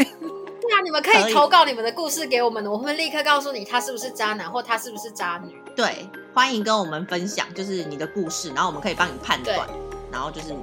[0.85, 5.59] 你们可以投稿你们的故事给我们，我会立刻告诉你他是不是渣男，或他是不是渣女。
[5.75, 9.67] 对，欢迎跟我们分享，就是你的故事，然后我们可以帮你判断，
[10.13, 10.55] 然后就是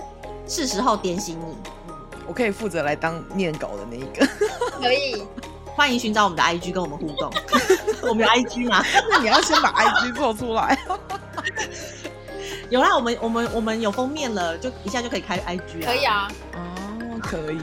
[0.47, 1.57] 是时候点醒你。
[2.27, 4.25] 我可以负责来当念稿的那一个，
[4.79, 5.21] 可以，
[5.75, 7.33] 欢迎寻找我们的 IG 跟我们互动。
[8.07, 8.85] 我们有 IG 吗？
[9.09, 10.77] 那你要先把 IG 做出来。
[12.69, 15.85] 有啦，我们我们我们有封面了，就一下就可以开 IG 了。
[15.87, 17.59] 可以啊，哦，可以。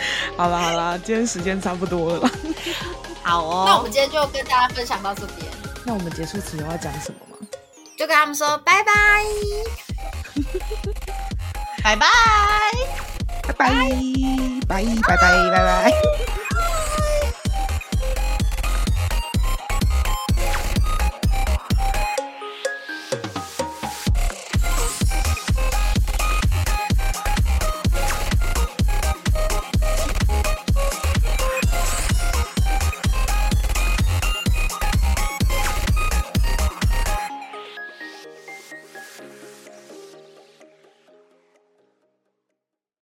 [0.36, 2.30] 好了好了，今天时间差不多了。
[3.22, 5.46] 好哦，那我们今天就跟大家分享到这边。
[5.84, 7.36] 那我们结束词有要讲什么吗？
[7.96, 8.92] 就跟他们说拜拜。
[11.82, 12.06] 拜拜，
[13.46, 13.68] 拜拜，
[14.68, 16.47] 拜拜拜拜拜拜。